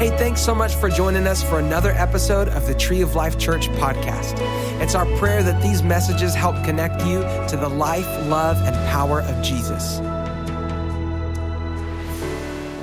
Hey, 0.00 0.08
thanks 0.16 0.40
so 0.40 0.54
much 0.54 0.76
for 0.76 0.88
joining 0.88 1.26
us 1.26 1.42
for 1.42 1.58
another 1.58 1.90
episode 1.90 2.48
of 2.48 2.66
the 2.66 2.74
Tree 2.74 3.02
of 3.02 3.16
Life 3.16 3.38
Church 3.38 3.68
podcast. 3.68 4.32
It's 4.80 4.94
our 4.94 5.04
prayer 5.18 5.42
that 5.42 5.62
these 5.62 5.82
messages 5.82 6.34
help 6.34 6.56
connect 6.64 7.02
you 7.04 7.20
to 7.48 7.58
the 7.60 7.68
life, 7.68 8.06
love, 8.26 8.56
and 8.62 8.74
power 8.88 9.20
of 9.20 9.44
Jesus. 9.44 9.98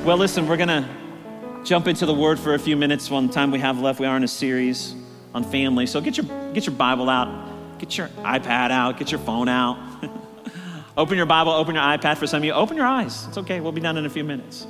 Well, 0.06 0.18
listen, 0.18 0.48
we're 0.48 0.58
going 0.58 0.68
to 0.68 0.88
jump 1.64 1.88
into 1.88 2.06
the 2.06 2.14
word 2.14 2.38
for 2.38 2.54
a 2.54 2.60
few 2.60 2.78
minutes. 2.78 3.10
One 3.10 3.30
time 3.30 3.50
we 3.50 3.58
have 3.62 3.82
left, 3.82 4.00
we 4.00 4.06
are 4.06 4.16
in 4.16 4.24
a 4.24 4.28
series 4.28 4.94
on 5.34 5.44
family. 5.44 5.88
So 5.88 6.00
get 6.00 6.18
your, 6.18 6.28
get 6.54 6.68
your 6.68 6.76
Bible 6.76 7.10
out, 7.10 7.80
get 7.80 7.98
your 7.98 8.10
iPad 8.20 8.70
out, 8.70 9.00
get 9.00 9.12
your 9.12 9.22
phone 9.22 9.50
out. 9.50 10.06
open 10.98 11.18
your 11.18 11.26
Bible, 11.26 11.52
open 11.52 11.74
your 11.74 11.84
iPad 11.84 12.18
for 12.18 12.28
some 12.28 12.42
of 12.42 12.46
you. 12.46 12.52
Open 12.52 12.78
your 12.78 12.86
eyes. 12.86 13.26
It's 13.28 13.40
okay, 13.40 13.60
we'll 13.60 13.72
be 13.72 13.82
done 13.82 13.98
in 13.98 14.06
a 14.06 14.10
few 14.12 14.24
minutes. 14.24 14.68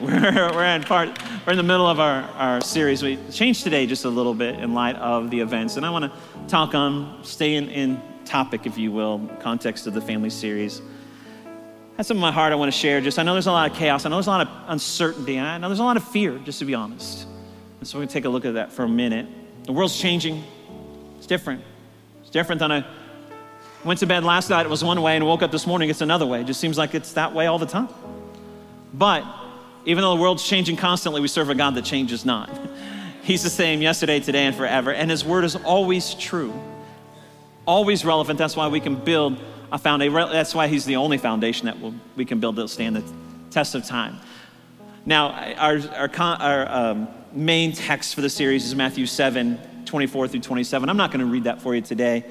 We're, 0.00 0.10
we're, 0.54 0.64
in 0.64 0.82
part, 0.82 1.18
we're 1.46 1.52
in 1.52 1.56
the 1.56 1.62
middle 1.62 1.86
of 1.86 2.00
our, 2.00 2.22
our 2.22 2.60
series. 2.60 3.02
We 3.02 3.18
changed 3.30 3.62
today 3.62 3.86
just 3.86 4.04
a 4.04 4.10
little 4.10 4.34
bit 4.34 4.56
in 4.56 4.74
light 4.74 4.96
of 4.96 5.30
the 5.30 5.40
events. 5.40 5.76
And 5.76 5.86
I 5.86 5.90
want 5.90 6.04
to 6.04 6.12
talk 6.48 6.74
on, 6.74 7.24
stay 7.24 7.54
in, 7.54 7.70
in 7.70 8.00
topic, 8.26 8.66
if 8.66 8.76
you 8.76 8.92
will, 8.92 9.26
context 9.40 9.86
of 9.86 9.94
the 9.94 10.00
family 10.02 10.28
series. 10.28 10.82
That's 11.96 12.10
of 12.10 12.18
my 12.18 12.30
heart 12.30 12.52
I 12.52 12.56
want 12.56 12.70
to 12.70 12.78
share. 12.78 13.00
Just 13.00 13.18
I 13.18 13.22
know 13.22 13.32
there's 13.32 13.46
a 13.46 13.52
lot 13.52 13.70
of 13.70 13.76
chaos. 13.76 14.04
I 14.04 14.10
know 14.10 14.16
there's 14.16 14.26
a 14.26 14.30
lot 14.30 14.46
of 14.46 14.52
uncertainty. 14.68 15.38
And 15.38 15.46
I 15.46 15.56
know 15.56 15.68
there's 15.68 15.78
a 15.78 15.84
lot 15.84 15.96
of 15.96 16.06
fear, 16.06 16.38
just 16.40 16.58
to 16.58 16.66
be 16.66 16.74
honest. 16.74 17.26
And 17.78 17.88
so 17.88 17.96
we're 17.96 18.00
going 18.00 18.08
to 18.08 18.14
take 18.14 18.24
a 18.26 18.28
look 18.28 18.44
at 18.44 18.54
that 18.54 18.72
for 18.72 18.82
a 18.82 18.88
minute. 18.88 19.26
The 19.64 19.72
world's 19.72 19.98
changing. 19.98 20.44
It's 21.16 21.26
different. 21.26 21.62
It's 22.20 22.30
different 22.30 22.58
than 22.58 22.70
I 22.70 22.86
went 23.82 24.00
to 24.00 24.06
bed 24.06 24.24
last 24.24 24.50
night. 24.50 24.66
It 24.66 24.68
was 24.68 24.84
one 24.84 25.00
way 25.00 25.16
and 25.16 25.24
woke 25.24 25.42
up 25.42 25.52
this 25.52 25.66
morning. 25.66 25.88
It's 25.88 26.02
another 26.02 26.26
way. 26.26 26.42
It 26.42 26.46
just 26.46 26.60
seems 26.60 26.76
like 26.76 26.94
it's 26.94 27.14
that 27.14 27.32
way 27.32 27.46
all 27.46 27.58
the 27.58 27.66
time. 27.66 27.88
But 28.92 29.24
even 29.86 30.02
though 30.02 30.14
the 30.14 30.20
world's 30.20 30.46
changing 30.46 30.76
constantly, 30.76 31.20
we 31.20 31.28
serve 31.28 31.48
a 31.48 31.54
God 31.54 31.74
that 31.76 31.84
changes 31.84 32.24
not. 32.24 32.50
He's 33.22 33.42
the 33.42 33.50
same 33.50 33.80
yesterday, 33.80 34.20
today, 34.20 34.46
and 34.46 34.54
forever. 34.54 34.92
And 34.92 35.10
His 35.10 35.24
word 35.24 35.44
is 35.44 35.56
always 35.56 36.14
true, 36.14 36.52
always 37.66 38.04
relevant. 38.04 38.38
That's 38.38 38.56
why 38.56 38.68
we 38.68 38.80
can 38.80 38.96
build 38.96 39.40
a 39.72 39.78
foundation. 39.78 40.14
That's 40.14 40.54
why 40.54 40.68
He's 40.68 40.84
the 40.84 40.96
only 40.96 41.18
foundation 41.18 41.66
that 41.66 41.76
we 42.16 42.24
can 42.24 42.40
build 42.40 42.56
that'll 42.56 42.68
stand 42.68 42.96
the 42.96 43.04
test 43.50 43.74
of 43.74 43.84
time. 43.84 44.18
Now, 45.04 45.30
our, 45.56 45.78
our, 45.94 46.10
our 46.18 46.68
um, 46.68 47.08
main 47.32 47.72
text 47.72 48.14
for 48.14 48.20
the 48.20 48.30
series 48.30 48.64
is 48.64 48.74
Matthew 48.74 49.06
7 49.06 49.58
24 49.84 50.26
through 50.26 50.40
27. 50.40 50.88
I'm 50.88 50.96
not 50.96 51.12
going 51.12 51.24
to 51.24 51.30
read 51.30 51.44
that 51.44 51.62
for 51.62 51.74
you 51.74 51.80
today 51.80 52.24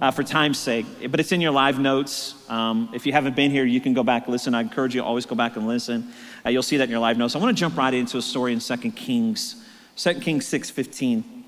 uh, 0.00 0.10
for 0.10 0.22
time's 0.22 0.58
sake, 0.58 0.86
but 1.10 1.20
it's 1.20 1.32
in 1.32 1.40
your 1.40 1.52
live 1.52 1.78
notes. 1.78 2.34
Um, 2.48 2.88
if 2.94 3.06
you 3.06 3.12
haven't 3.12 3.36
been 3.36 3.50
here, 3.50 3.64
you 3.64 3.80
can 3.80 3.92
go 3.92 4.02
back 4.02 4.24
and 4.24 4.32
listen. 4.32 4.54
I 4.54 4.62
encourage 4.62 4.94
you 4.94 5.02
always 5.02 5.26
go 5.26 5.34
back 5.34 5.56
and 5.56 5.66
listen. 5.66 6.12
Uh, 6.44 6.50
you'll 6.50 6.62
see 6.62 6.76
that 6.76 6.84
in 6.84 6.90
your 6.90 7.00
live 7.00 7.16
notes. 7.16 7.36
I 7.36 7.38
want 7.38 7.56
to 7.56 7.60
jump 7.60 7.76
right 7.76 7.94
into 7.94 8.18
a 8.18 8.22
story 8.22 8.52
in 8.52 8.58
2 8.58 8.76
Kings, 8.92 9.64
2 9.96 10.14
Kings 10.14 10.46
6 10.46 10.70
15. 10.70 11.44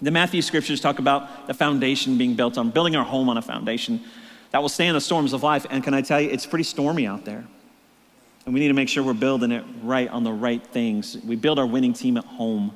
The 0.00 0.10
Matthew 0.10 0.42
scriptures 0.42 0.80
talk 0.80 0.98
about 0.98 1.46
the 1.46 1.54
foundation 1.54 2.18
being 2.18 2.34
built 2.34 2.58
on, 2.58 2.70
building 2.70 2.96
our 2.96 3.04
home 3.04 3.28
on 3.28 3.36
a 3.36 3.42
foundation 3.42 4.00
that 4.50 4.60
will 4.60 4.68
stand 4.68 4.96
the 4.96 5.00
storms 5.00 5.32
of 5.32 5.42
life. 5.42 5.66
And 5.70 5.84
can 5.84 5.94
I 5.94 6.02
tell 6.02 6.20
you, 6.20 6.28
it's 6.28 6.46
pretty 6.46 6.64
stormy 6.64 7.06
out 7.06 7.24
there. 7.24 7.44
And 8.44 8.52
we 8.52 8.60
need 8.60 8.68
to 8.68 8.74
make 8.74 8.88
sure 8.88 9.04
we're 9.04 9.14
building 9.14 9.52
it 9.52 9.64
right 9.82 10.08
on 10.08 10.24
the 10.24 10.32
right 10.32 10.64
things. 10.66 11.16
We 11.24 11.36
build 11.36 11.58
our 11.58 11.66
winning 11.66 11.92
team 11.92 12.16
at 12.16 12.24
home. 12.24 12.72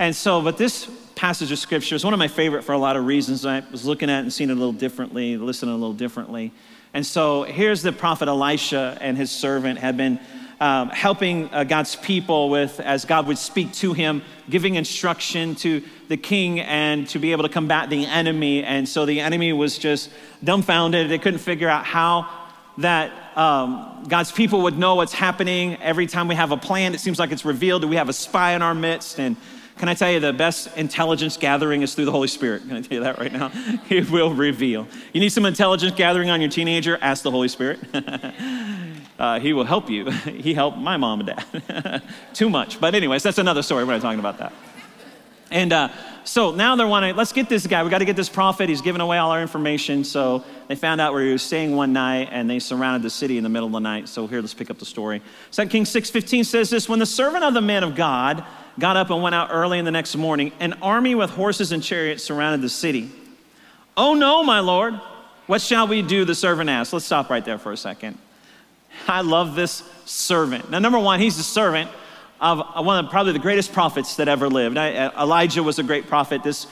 And 0.00 0.14
so, 0.14 0.42
but 0.42 0.58
this 0.58 0.90
passage 1.14 1.52
of 1.52 1.58
scripture 1.58 1.94
is 1.94 2.04
one 2.04 2.12
of 2.12 2.18
my 2.18 2.26
favorite 2.26 2.64
for 2.64 2.72
a 2.72 2.78
lot 2.78 2.96
of 2.96 3.06
reasons. 3.06 3.46
I 3.46 3.62
was 3.70 3.84
looking 3.84 4.10
at 4.10 4.18
it 4.18 4.22
and 4.22 4.32
seeing 4.32 4.50
it 4.50 4.54
a 4.54 4.56
little 4.56 4.72
differently, 4.72 5.36
listening 5.36 5.72
a 5.72 5.78
little 5.78 5.94
differently. 5.94 6.52
And 6.94 7.04
so 7.04 7.42
here's 7.42 7.82
the 7.82 7.92
prophet 7.92 8.28
Elisha 8.28 8.96
and 9.00 9.16
his 9.16 9.32
servant 9.32 9.80
had 9.80 9.96
been 9.96 10.20
um, 10.60 10.90
helping 10.90 11.52
uh, 11.52 11.64
God's 11.64 11.96
people 11.96 12.48
with, 12.48 12.78
as 12.78 13.04
God 13.04 13.26
would 13.26 13.36
speak 13.36 13.72
to 13.74 13.92
him, 13.92 14.22
giving 14.48 14.76
instruction 14.76 15.56
to 15.56 15.82
the 16.06 16.16
king 16.16 16.60
and 16.60 17.08
to 17.08 17.18
be 17.18 17.32
able 17.32 17.42
to 17.42 17.48
combat 17.48 17.90
the 17.90 18.06
enemy. 18.06 18.62
And 18.62 18.88
so 18.88 19.06
the 19.06 19.20
enemy 19.20 19.52
was 19.52 19.76
just 19.76 20.08
dumbfounded. 20.42 21.10
They 21.10 21.18
couldn't 21.18 21.40
figure 21.40 21.68
out 21.68 21.84
how 21.84 22.30
that 22.78 23.36
um, 23.36 24.04
God's 24.08 24.30
people 24.30 24.62
would 24.62 24.78
know 24.78 24.94
what's 24.94 25.12
happening. 25.12 25.76
Every 25.76 26.06
time 26.06 26.28
we 26.28 26.36
have 26.36 26.52
a 26.52 26.56
plan, 26.56 26.94
it 26.94 27.00
seems 27.00 27.18
like 27.18 27.32
it's 27.32 27.44
revealed. 27.44 27.82
Do 27.82 27.88
we 27.88 27.96
have 27.96 28.08
a 28.08 28.12
spy 28.12 28.52
in 28.52 28.62
our 28.62 28.74
midst? 28.74 29.18
And 29.18 29.36
can 29.84 29.90
I 29.90 29.94
tell 29.94 30.10
you 30.10 30.18
the 30.18 30.32
best 30.32 30.74
intelligence 30.78 31.36
gathering 31.36 31.82
is 31.82 31.94
through 31.94 32.06
the 32.06 32.10
Holy 32.10 32.26
Spirit? 32.26 32.62
Can 32.62 32.78
I 32.78 32.80
tell 32.80 32.96
you 32.96 33.04
that 33.04 33.18
right 33.18 33.30
now? 33.30 33.48
He 33.86 34.00
will 34.00 34.32
reveal. 34.32 34.88
You 35.12 35.20
need 35.20 35.28
some 35.28 35.44
intelligence 35.44 35.92
gathering 35.94 36.30
on 36.30 36.40
your 36.40 36.48
teenager? 36.48 36.96
Ask 37.02 37.22
the 37.22 37.30
Holy 37.30 37.48
Spirit. 37.48 37.80
uh, 39.18 39.40
he 39.40 39.52
will 39.52 39.64
help 39.64 39.90
you. 39.90 40.10
he 40.10 40.54
helped 40.54 40.78
my 40.78 40.96
mom 40.96 41.20
and 41.20 41.36
dad. 41.36 42.02
Too 42.32 42.48
much. 42.48 42.80
But, 42.80 42.94
anyways, 42.94 43.22
that's 43.22 43.36
another 43.36 43.60
story. 43.60 43.84
We're 43.84 43.92
not 43.92 44.00
talking 44.00 44.20
about 44.20 44.38
that. 44.38 44.54
And 45.50 45.70
uh, 45.70 45.88
so 46.24 46.52
now 46.52 46.76
they're 46.76 46.86
wanting, 46.86 47.14
let's 47.14 47.34
get 47.34 47.50
this 47.50 47.66
guy. 47.66 47.84
We 47.84 47.90
got 47.90 47.98
to 47.98 48.06
get 48.06 48.16
this 48.16 48.30
prophet. 48.30 48.70
He's 48.70 48.80
giving 48.80 49.02
away 49.02 49.18
all 49.18 49.32
our 49.32 49.42
information. 49.42 50.02
So 50.02 50.44
they 50.66 50.76
found 50.76 51.02
out 51.02 51.12
where 51.12 51.26
he 51.26 51.32
was 51.32 51.42
staying 51.42 51.76
one 51.76 51.92
night 51.92 52.30
and 52.32 52.48
they 52.48 52.58
surrounded 52.58 53.02
the 53.02 53.10
city 53.10 53.36
in 53.36 53.42
the 53.42 53.50
middle 53.50 53.66
of 53.66 53.72
the 53.72 53.80
night. 53.80 54.08
So 54.08 54.26
here, 54.26 54.40
let's 54.40 54.54
pick 54.54 54.70
up 54.70 54.78
the 54.78 54.86
story. 54.86 55.20
2 55.50 55.66
Kings 55.66 55.90
6.15 55.90 56.46
says 56.46 56.70
this, 56.70 56.88
When 56.88 57.00
the 57.00 57.06
servant 57.06 57.44
of 57.44 57.52
the 57.52 57.60
man 57.60 57.84
of 57.84 57.94
God 57.94 58.46
got 58.78 58.96
up 58.96 59.10
and 59.10 59.22
went 59.22 59.34
out 59.34 59.48
early 59.50 59.78
in 59.78 59.84
the 59.84 59.90
next 59.90 60.16
morning. 60.16 60.52
An 60.60 60.74
army 60.82 61.14
with 61.14 61.30
horses 61.30 61.72
and 61.72 61.82
chariots 61.82 62.24
surrounded 62.24 62.60
the 62.60 62.68
city. 62.68 63.10
Oh 63.96 64.14
no, 64.14 64.42
my 64.42 64.60
lord, 64.60 64.94
what 65.46 65.60
shall 65.60 65.86
we 65.86 66.02
do? 66.02 66.24
The 66.24 66.34
servant 66.34 66.70
asked. 66.70 66.92
Let's 66.92 67.04
stop 67.04 67.30
right 67.30 67.44
there 67.44 67.58
for 67.58 67.72
a 67.72 67.76
second. 67.76 68.18
I 69.06 69.20
love 69.20 69.54
this 69.54 69.82
servant. 70.04 70.70
Now, 70.70 70.78
number 70.78 70.98
one, 70.98 71.20
he's 71.20 71.36
the 71.36 71.42
servant 71.42 71.90
of 72.40 72.84
one 72.84 73.04
of 73.04 73.10
probably 73.10 73.32
the 73.32 73.38
greatest 73.38 73.72
prophets 73.72 74.16
that 74.16 74.28
ever 74.28 74.48
lived. 74.48 74.76
Elijah 74.76 75.62
was 75.62 75.78
a 75.78 75.82
great 75.82 76.06
prophet. 76.06 76.42
This, 76.42 76.66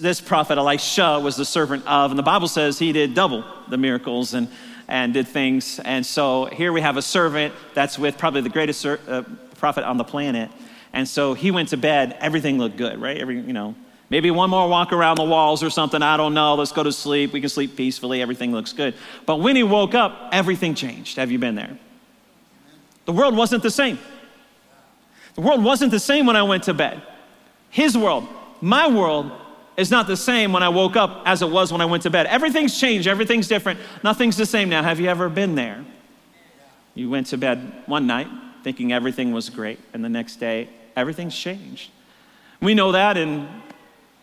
this 0.00 0.20
prophet, 0.20 0.58
Elisha, 0.58 1.20
was 1.20 1.36
the 1.36 1.44
servant 1.44 1.86
of, 1.86 2.10
and 2.10 2.18
the 2.18 2.22
Bible 2.24 2.48
says 2.48 2.78
he 2.78 2.92
did 2.92 3.14
double 3.14 3.44
the 3.68 3.76
miracles 3.76 4.34
and, 4.34 4.48
and 4.88 5.14
did 5.14 5.28
things. 5.28 5.78
And 5.80 6.04
so 6.04 6.46
here 6.46 6.72
we 6.72 6.80
have 6.80 6.96
a 6.96 7.02
servant 7.02 7.54
that's 7.74 7.98
with 7.98 8.18
probably 8.18 8.42
the 8.42 8.48
greatest 8.48 8.84
uh, 8.84 9.22
prophet 9.56 9.84
on 9.84 9.96
the 9.96 10.04
planet. 10.04 10.50
And 10.92 11.08
so 11.08 11.34
he 11.34 11.50
went 11.50 11.70
to 11.70 11.76
bed. 11.76 12.16
Everything 12.20 12.58
looked 12.58 12.76
good, 12.76 13.00
right? 13.00 13.16
Every, 13.16 13.40
you 13.40 13.52
know, 13.52 13.74
maybe 14.10 14.30
one 14.30 14.50
more 14.50 14.68
walk 14.68 14.92
around 14.92 15.16
the 15.16 15.24
walls 15.24 15.62
or 15.62 15.70
something. 15.70 16.02
I 16.02 16.16
don't 16.16 16.34
know. 16.34 16.54
Let's 16.54 16.72
go 16.72 16.82
to 16.82 16.92
sleep. 16.92 17.32
We 17.32 17.40
can 17.40 17.48
sleep 17.48 17.76
peacefully. 17.76 18.20
Everything 18.20 18.52
looks 18.52 18.72
good. 18.72 18.94
But 19.24 19.36
when 19.36 19.56
he 19.56 19.62
woke 19.62 19.94
up, 19.94 20.28
everything 20.32 20.74
changed. 20.74 21.16
Have 21.16 21.30
you 21.30 21.38
been 21.38 21.54
there? 21.54 21.78
The 23.06 23.12
world 23.12 23.36
wasn't 23.36 23.62
the 23.62 23.70
same. 23.70 23.98
The 25.34 25.40
world 25.40 25.64
wasn't 25.64 25.90
the 25.90 26.00
same 26.00 26.26
when 26.26 26.36
I 26.36 26.42
went 26.42 26.64
to 26.64 26.74
bed. 26.74 27.02
His 27.70 27.96
world, 27.96 28.28
my 28.60 28.86
world, 28.86 29.32
is 29.78 29.90
not 29.90 30.06
the 30.06 30.16
same 30.16 30.52
when 30.52 30.62
I 30.62 30.68
woke 30.68 30.96
up 30.96 31.22
as 31.24 31.40
it 31.40 31.48
was 31.48 31.72
when 31.72 31.80
I 31.80 31.86
went 31.86 32.02
to 32.02 32.10
bed. 32.10 32.26
Everything's 32.26 32.78
changed. 32.78 33.08
Everything's 33.08 33.48
different. 33.48 33.80
Nothing's 34.04 34.36
the 34.36 34.44
same 34.44 34.68
now. 34.68 34.82
Have 34.82 35.00
you 35.00 35.08
ever 35.08 35.30
been 35.30 35.54
there? 35.54 35.82
You 36.94 37.08
went 37.08 37.28
to 37.28 37.38
bed 37.38 37.72
one 37.86 38.06
night 38.06 38.28
thinking 38.62 38.92
everything 38.92 39.32
was 39.32 39.48
great, 39.50 39.80
and 39.92 40.04
the 40.04 40.08
next 40.08 40.36
day 40.36 40.68
everything's 40.96 41.36
changed. 41.36 41.90
We 42.60 42.74
know 42.74 42.92
that 42.92 43.16
in 43.16 43.48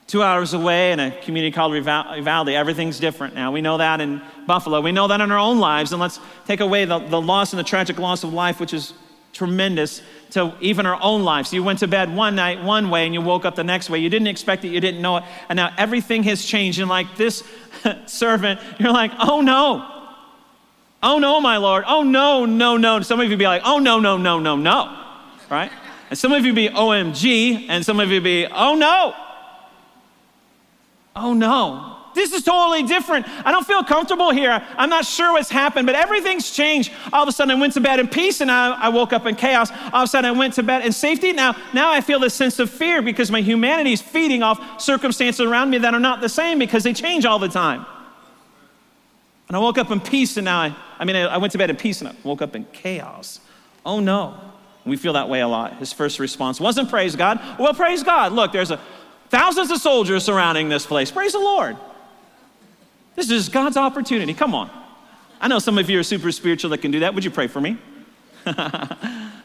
two 0.08 0.24
hours 0.24 0.54
away 0.56 0.92
in 0.92 1.00
a 1.00 1.12
community 1.22 1.54
called 1.54 1.74
Uvalde, 1.74 2.50
everything's 2.50 3.00
different 3.00 3.36
now. 3.36 3.52
We 3.52 3.62
know 3.62 3.78
that 3.78 4.02
in 4.02 4.22
Buffalo. 4.48 4.82
We 4.82 4.92
know 4.92 5.08
that 5.08 5.22
in 5.22 5.32
our 5.32 5.38
own 5.38 5.60
lives. 5.60 5.92
And 5.92 6.02
let's 6.02 6.20
take 6.48 6.62
away 6.62 6.86
the, 6.86 6.98
the 6.98 7.22
loss 7.22 7.54
and 7.54 7.60
the 7.60 7.64
tragic 7.64 8.00
loss 8.00 8.24
of 8.24 8.34
life, 8.34 8.60
which 8.60 8.74
is 8.74 8.94
tremendous, 9.34 10.02
to 10.32 10.54
even 10.62 10.88
our 10.88 11.00
own 11.02 11.24
lives. 11.24 11.54
You 11.54 11.64
went 11.64 11.80
to 11.80 11.88
bed 11.88 12.14
one 12.16 12.36
night 12.36 12.64
one 12.64 12.90
way 12.90 13.06
and 13.06 13.14
you 13.14 13.22
woke 13.22 13.46
up 13.46 13.56
the 13.56 13.64
next 13.64 13.90
way. 13.90 14.00
You 14.00 14.10
didn't 14.10 14.28
expect 14.28 14.66
it, 14.66 14.70
you 14.70 14.80
didn't 14.80 15.02
know 15.02 15.18
it. 15.18 15.24
And 15.48 15.58
now 15.58 15.74
everything 15.78 16.24
has 16.24 16.44
changed. 16.44 16.80
And 16.80 16.90
like 16.90 17.16
this 17.16 17.44
servant, 18.08 18.60
you're 18.80 18.92
like, 18.92 19.12
oh 19.20 19.42
no. 19.42 19.96
Oh 21.02 21.20
no, 21.20 21.40
my 21.40 21.58
Lord. 21.58 21.84
Oh 21.88 22.04
no, 22.04 22.46
no, 22.46 22.78
no. 22.78 23.02
Some 23.02 23.20
of 23.20 23.30
you 23.30 23.38
be 23.38 23.46
like, 23.46 23.62
oh 23.64 23.78
no, 23.78 24.00
no, 24.00 24.18
no, 24.18 24.40
no, 24.40 24.56
no. 24.56 24.98
Right? 25.50 25.72
And 26.10 26.18
some 26.18 26.32
of 26.32 26.46
you 26.46 26.54
be 26.54 26.70
OMG, 26.70 27.68
and 27.70 27.86
some 27.86 28.00
of 28.00 28.10
you 28.10 28.20
be, 28.20 28.48
oh 28.48 28.76
no. 28.76 29.14
Oh 31.16 31.34
no. 31.34 31.98
This 32.16 32.34
is 32.34 32.44
totally 32.44 32.84
different. 32.84 33.28
I 33.46 33.52
don't 33.52 33.66
feel 33.66 33.84
comfortable 33.84 34.32
here. 34.32 34.66
I'm 34.78 34.90
not 34.90 35.06
sure 35.06 35.34
what's 35.34 35.50
happened, 35.50 35.86
but 35.86 35.96
everything's 35.96 36.50
changed. 36.52 36.92
All 37.14 37.24
of 37.24 37.30
a 37.30 37.32
sudden, 37.32 37.56
I 37.56 37.60
went 37.60 37.74
to 37.74 37.82
bed 37.82 38.00
in 38.00 38.08
peace, 38.08 38.42
and 38.42 38.52
I, 38.52 38.74
I 38.74 38.90
woke 38.90 39.14
up 39.14 39.26
in 39.26 39.36
chaos. 39.36 39.72
All 39.94 40.02
of 40.02 40.04
a 40.04 40.08
sudden, 40.08 40.34
I 40.34 40.38
went 40.38 40.56
to 40.56 40.64
bed 40.64 40.86
in 40.86 40.92
safety. 40.92 41.32
Now, 41.32 41.56
now 41.74 41.92
I 41.92 42.02
feel 42.02 42.20
this 42.20 42.34
sense 42.34 42.58
of 42.60 42.70
fear 42.70 43.02
because 43.02 43.30
my 43.30 43.42
humanity 43.42 43.94
is 43.94 44.02
feeding 44.02 44.42
off 44.42 44.82
circumstances 44.82 45.42
around 45.42 45.70
me 45.70 45.78
that 45.78 45.94
are 45.94 46.00
not 46.00 46.22
the 46.22 46.30
same 46.30 46.58
because 46.58 46.84
they 46.84 46.94
change 46.94 47.26
all 47.26 47.40
the 47.40 47.48
time. 47.48 47.86
And 49.48 49.56
I 49.56 49.60
woke 49.60 49.78
up 49.78 49.92
in 49.92 50.00
peace, 50.00 50.38
and 50.38 50.46
now 50.46 50.60
I, 50.60 50.76
I 50.98 51.06
mean, 51.06 51.16
I 51.16 51.38
went 51.38 51.52
to 51.52 51.58
bed 51.58 51.70
in 51.70 51.76
peace, 51.76 52.02
and 52.02 52.10
I 52.10 52.16
woke 52.24 52.42
up 52.42 52.56
in 52.56 52.66
chaos. 52.74 53.40
Oh 53.86 54.00
no. 54.00 54.50
We 54.86 54.98
feel 54.98 55.14
that 55.14 55.30
way 55.30 55.42
a 55.42 55.48
lot. 55.48 55.78
His 55.78 55.94
first 55.94 56.20
response 56.20 56.60
wasn't 56.60 56.90
praise 56.90 57.16
God. 57.16 57.40
Well, 57.60 57.74
praise 57.74 58.04
God. 58.04 58.32
Look, 58.32 58.52
there's 58.52 58.72
a, 58.72 58.80
thousands 59.30 59.72
of 59.72 59.80
soldiers 59.80 60.24
surrounding 60.24 60.70
this 60.70 60.86
place. 60.86 61.12
Praise 61.12 61.34
the 61.34 61.40
Lord. 61.40 61.78
This 63.16 63.30
is 63.30 63.50
God's 63.50 63.78
opportunity. 63.78 64.34
Come 64.34 64.56
on. 64.56 64.70
I 65.42 65.48
know 65.48 65.60
some 65.60 65.78
of 65.78 65.90
you 65.90 66.00
are 66.00 66.04
super 66.04 66.32
spiritual 66.32 66.70
that 66.72 66.80
can 66.80 66.92
do 66.92 67.00
that. 67.02 67.14
Would 67.14 67.24
you 67.24 67.32
pray 67.32 67.48
for 67.48 67.62
me? 67.62 67.78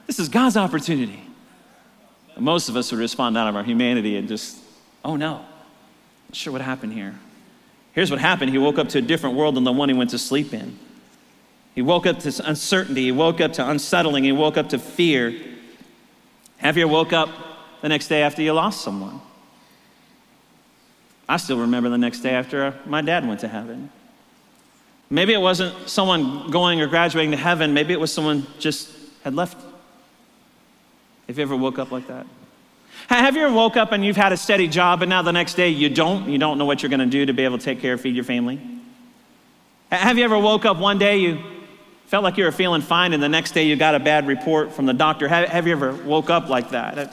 this 0.06 0.19
is 0.19 0.28
God's 0.28 0.56
opportunity. 0.56 1.22
Most 2.38 2.69
of 2.69 2.76
us 2.76 2.90
would 2.90 2.98
respond 2.98 3.38
out 3.38 3.48
of 3.48 3.56
our 3.56 3.62
humanity 3.62 4.16
and 4.16 4.26
just, 4.26 4.58
oh 5.04 5.16
no, 5.16 5.34
not 5.34 5.46
sure 6.32 6.52
what 6.52 6.62
happened 6.62 6.92
here. 6.92 7.14
Here's 7.92 8.10
what 8.10 8.20
happened 8.20 8.50
he 8.50 8.58
woke 8.58 8.78
up 8.78 8.88
to 8.90 8.98
a 8.98 9.02
different 9.02 9.36
world 9.36 9.54
than 9.54 9.64
the 9.64 9.72
one 9.72 9.88
he 9.88 9.94
went 9.94 10.10
to 10.10 10.19
sleep 10.19 10.52
in. 10.52 10.78
He 11.75 11.82
woke 11.82 12.06
up 12.06 12.21
to 12.21 12.49
uncertainty, 12.49 13.03
he 13.03 13.12
woke 13.12 13.41
up 13.41 13.53
to 13.55 13.69
unsettling, 13.69 14.25
he 14.25 14.32
woke 14.32 14.56
up 14.56 14.69
to 14.71 14.79
fear. 14.79 15.35
Have 16.59 16.76
you 16.76 16.85
ever 16.85 16.93
woke 16.93 17.12
up 17.12 17.29
the 17.82 17.88
next 17.88 18.09
day 18.09 18.23
after 18.23 18.43
you 18.43 18.53
lost 18.53 18.82
someone? 18.82 19.21
I 21.29 21.37
still 21.38 21.59
remember 21.59 21.88
the 21.88 21.99
next 21.99 22.21
day 22.21 22.31
after 22.31 22.65
uh, 22.67 22.73
my 22.87 23.00
dad 23.00 23.26
went 23.26 23.41
to 23.41 23.49
heaven. 23.49 23.91
Maybe 25.11 25.32
it 25.32 25.41
wasn't 25.41 25.88
someone 25.88 26.50
going 26.50 26.81
or 26.81 26.87
graduating 26.87 27.32
to 27.32 27.37
heaven, 27.37 27.75
maybe 27.75 27.93
it 27.93 28.00
was 28.00 28.12
someone 28.12 28.47
just 28.59 28.91
had 29.25 29.35
left. 29.35 29.56
Have 31.27 31.38
you 31.38 31.43
ever 31.43 31.56
woke 31.56 31.79
up 31.79 31.91
like 31.91 32.06
that? 32.06 32.27
Have 33.09 33.37
you 33.37 33.43
ever 33.43 33.55
woke 33.55 33.77
up 33.77 33.93
and 33.93 34.05
you've 34.05 34.17
had 34.17 34.32
a 34.32 34.37
steady 34.37 34.69
job 34.69 35.03
and 35.03 35.11
now 35.11 35.23
the 35.23 35.32
next 35.32 35.55
day 35.55 35.69
you 35.69 35.88
don't? 35.88 36.29
You 36.29 36.38
don't 36.38 36.56
know 36.56 36.65
what 36.65 36.82
you're 36.82 36.91
going 36.91 37.00
to 37.00 37.06
do 37.06 37.27
to 37.27 37.32
be 37.32 37.44
able 37.44 37.59
to 37.59 37.65
take 37.65 37.81
care, 37.81 37.94
of, 37.94 38.00
feed 38.00 38.15
your 38.15 38.25
family? 38.25 38.61
Have 39.91 40.19
you 40.19 40.25
ever 40.25 40.38
woke 40.38 40.65
up 40.65 40.79
one 40.79 40.99
day, 40.99 41.19
you 41.19 41.38
felt 42.06 42.23
like 42.23 42.37
you 42.37 42.45
were 42.45 42.53
feeling 42.53 42.83
fine, 42.83 43.12
and 43.12 43.23
the 43.23 43.29
next 43.29 43.53
day 43.53 43.65
you 43.65 43.77
got 43.77 43.95
a 43.95 44.01
bad 44.01 44.27
report 44.27 44.73
from 44.73 44.87
the 44.87 44.93
doctor? 44.93 45.29
Have, 45.29 45.49
have 45.49 45.67
you 45.67 45.73
ever 45.73 45.93
woke 45.93 46.31
up 46.31 46.49
like 46.49 46.71
that? 46.71 47.12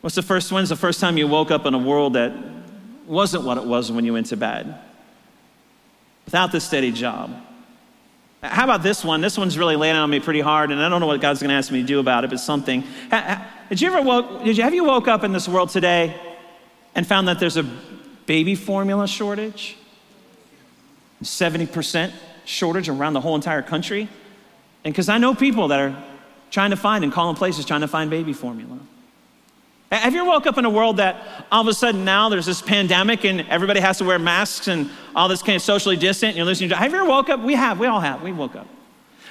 What's 0.00 0.16
the 0.16 0.22
first, 0.22 0.52
when's 0.52 0.68
the 0.68 0.76
first 0.76 1.00
time 1.00 1.16
you 1.16 1.26
woke 1.26 1.50
up 1.50 1.66
in 1.66 1.74
a 1.74 1.78
world 1.78 2.14
that 2.14 2.32
wasn't 3.06 3.44
what 3.44 3.58
it 3.58 3.64
was 3.64 3.90
when 3.92 4.04
you 4.04 4.12
went 4.12 4.26
to 4.26 4.36
bed? 4.36 4.78
Without 6.24 6.52
the 6.52 6.60
steady 6.60 6.92
job. 6.92 7.34
How 8.42 8.64
about 8.64 8.82
this 8.82 9.02
one? 9.02 9.22
This 9.22 9.38
one's 9.38 9.56
really 9.56 9.76
laying 9.76 9.96
on 9.96 10.10
me 10.10 10.20
pretty 10.20 10.40
hard, 10.40 10.70
and 10.70 10.80
I 10.82 10.88
don't 10.90 11.00
know 11.00 11.06
what 11.06 11.20
God's 11.20 11.40
going 11.40 11.48
to 11.48 11.54
ask 11.54 11.70
me 11.70 11.80
to 11.80 11.86
do 11.86 12.00
about 12.00 12.24
it, 12.24 12.30
but 12.30 12.40
something. 12.40 12.84
Did 13.70 13.80
you 13.80 13.88
ever 13.88 14.02
woke, 14.02 14.44
did 14.44 14.56
you, 14.58 14.62
have 14.62 14.74
you 14.74 14.84
woke 14.84 15.08
up 15.08 15.24
in 15.24 15.32
this 15.32 15.48
world 15.48 15.70
today 15.70 16.14
and 16.94 17.06
found 17.06 17.28
that 17.28 17.40
there's 17.40 17.56
a 17.56 17.62
baby 18.26 18.54
formula 18.54 19.08
shortage? 19.08 19.78
70% 21.22 22.12
shortage 22.44 22.88
around 22.88 23.12
the 23.12 23.20
whole 23.20 23.34
entire 23.34 23.62
country? 23.62 24.08
And 24.84 24.92
because 24.92 25.08
I 25.08 25.18
know 25.18 25.34
people 25.34 25.68
that 25.68 25.80
are 25.80 26.04
trying 26.54 26.70
to 26.70 26.76
find 26.76 27.02
and 27.02 27.12
calling 27.12 27.34
places 27.34 27.64
trying 27.64 27.80
to 27.80 27.88
find 27.88 28.08
baby 28.08 28.32
formula. 28.32 28.78
Have 29.90 30.14
you 30.14 30.20
ever 30.20 30.28
woke 30.28 30.46
up 30.46 30.56
in 30.56 30.64
a 30.64 30.70
world 30.70 30.98
that 30.98 31.46
all 31.50 31.62
of 31.62 31.66
a 31.66 31.74
sudden 31.74 32.04
now 32.04 32.28
there's 32.28 32.46
this 32.46 32.62
pandemic 32.62 33.24
and 33.24 33.40
everybody 33.48 33.80
has 33.80 33.98
to 33.98 34.04
wear 34.04 34.20
masks 34.20 34.68
and 34.68 34.88
all 35.16 35.26
this 35.28 35.42
kind 35.42 35.56
of 35.56 35.62
socially 35.62 35.96
distant 35.96 36.30
and 36.30 36.36
you're 36.36 36.46
listening 36.46 36.70
to, 36.70 36.76
have 36.76 36.92
you 36.92 36.98
ever 36.98 37.08
woke 37.08 37.28
up? 37.28 37.40
We 37.40 37.54
have, 37.54 37.80
we 37.80 37.88
all 37.88 37.98
have, 37.98 38.22
we 38.22 38.30
woke 38.30 38.54
up. 38.54 38.68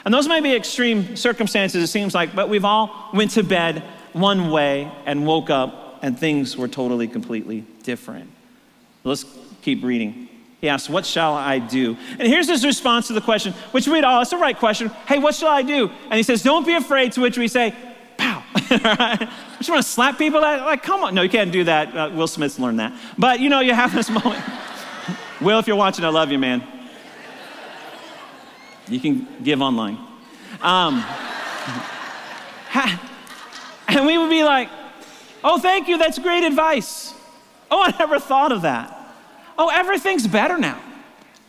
And 0.04 0.14
those 0.14 0.28
might 0.28 0.44
be 0.44 0.54
extreme 0.54 1.16
circumstances, 1.16 1.82
it 1.82 1.88
seems 1.88 2.14
like, 2.14 2.36
but 2.36 2.50
we've 2.50 2.66
all 2.66 3.10
went 3.14 3.32
to 3.32 3.44
bed 3.44 3.84
one 4.12 4.52
way 4.52 4.92
and 5.06 5.26
woke 5.26 5.50
up 5.50 6.00
and 6.02 6.20
things 6.20 6.58
were 6.58 6.68
totally, 6.68 7.08
completely 7.08 7.66
different. 7.84 8.30
Let's 9.06 9.26
keep 9.62 9.82
reading. 9.82 10.28
He 10.64 10.70
asks, 10.70 10.88
What 10.88 11.06
shall 11.06 11.34
I 11.34 11.60
do? 11.60 11.98
And 12.18 12.26
here's 12.26 12.48
his 12.48 12.66
response 12.66 13.08
to 13.08 13.14
the 13.14 13.20
question, 13.20 13.52
which 13.72 13.86
we 13.86 14.00
all, 14.00 14.22
it's 14.22 14.32
the 14.32 14.38
right 14.38 14.58
question. 14.58 14.88
Hey, 15.10 15.20
what 15.20 15.36
shall 15.36 15.50
I 15.50 15.62
do? 15.62 15.92
And 16.06 16.14
he 16.14 16.24
says, 16.24 16.42
Don't 16.42 16.66
be 16.66 16.74
afraid, 16.74 17.12
to 17.12 17.22
which 17.22 17.38
we 17.38 17.50
say, 17.50 17.76
Pow. 18.16 18.42
right? 18.72 19.30
just 19.58 19.70
want 19.70 19.84
to 19.84 19.90
slap 19.90 20.18
people? 20.18 20.40
Like, 20.40 20.82
come 20.82 21.04
on. 21.04 21.16
No, 21.16 21.22
you 21.22 21.28
can't 21.28 21.52
do 21.52 21.66
that. 21.66 21.94
Uh, 21.94 22.12
Will 22.14 22.28
Smith's 22.28 22.60
learned 22.60 22.80
that. 22.80 22.94
But 23.18 23.42
you 23.42 23.50
know, 23.50 23.60
you 23.60 23.74
have 23.74 23.94
this 23.94 24.10
moment. 24.24 24.42
Will, 25.42 25.60
if 25.60 25.68
you're 25.68 25.76
watching, 25.76 26.06
I 26.06 26.08
love 26.08 26.32
you, 26.32 26.40
man. 26.40 26.64
You 28.88 29.02
can 29.02 29.28
give 29.44 29.62
online. 29.62 29.98
Um, 30.62 31.04
and 33.90 34.06
we 34.06 34.18
would 34.18 34.30
be 34.30 34.46
like, 34.46 34.70
oh, 35.44 35.60
thank 35.60 35.90
you, 35.90 35.98
that's 35.98 36.20
great 36.20 36.46
advice. 36.46 37.14
Oh, 37.70 37.84
I 37.84 37.94
never 38.00 38.18
thought 38.18 38.54
of 38.54 38.62
that. 38.62 39.03
Oh, 39.58 39.70
everything's 39.70 40.28
better 40.28 40.58
now. 40.58 40.80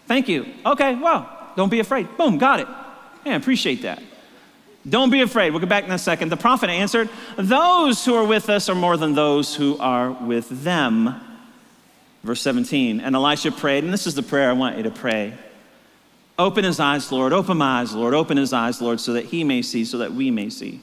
Thank 0.06 0.28
you. 0.28 0.46
Okay, 0.64 0.94
well, 0.94 1.28
don't 1.56 1.70
be 1.70 1.80
afraid. 1.80 2.16
Boom, 2.16 2.38
got 2.38 2.60
it. 2.60 2.68
Yeah, 3.24 3.36
appreciate 3.36 3.82
that. 3.82 4.02
Don't 4.86 5.10
be 5.10 5.22
afraid. 5.22 5.50
We'll 5.50 5.60
get 5.60 5.68
back 5.68 5.84
in 5.84 5.92
a 5.92 5.98
second. 5.98 6.28
The 6.28 6.36
prophet 6.36 6.68
answered, 6.68 7.08
Those 7.36 8.04
who 8.04 8.14
are 8.14 8.24
with 8.24 8.50
us 8.50 8.68
are 8.68 8.74
more 8.74 8.98
than 8.98 9.14
those 9.14 9.54
who 9.54 9.78
are 9.78 10.10
with 10.10 10.48
them. 10.62 11.20
Verse 12.22 12.42
17. 12.42 13.00
And 13.00 13.14
Elisha 13.14 13.50
prayed, 13.50 13.84
and 13.84 13.92
this 13.92 14.06
is 14.06 14.14
the 14.14 14.22
prayer 14.22 14.50
I 14.50 14.52
want 14.52 14.76
you 14.76 14.82
to 14.82 14.90
pray. 14.90 15.34
Open 16.38 16.64
his 16.64 16.80
eyes, 16.80 17.10
Lord. 17.10 17.32
Open 17.32 17.56
my 17.56 17.80
eyes, 17.80 17.94
Lord. 17.94 18.12
Open 18.12 18.36
his 18.36 18.52
eyes, 18.52 18.82
Lord, 18.82 19.00
so 19.00 19.14
that 19.14 19.26
he 19.26 19.44
may 19.44 19.62
see, 19.62 19.84
so 19.84 19.98
that 19.98 20.12
we 20.12 20.30
may 20.30 20.50
see. 20.50 20.80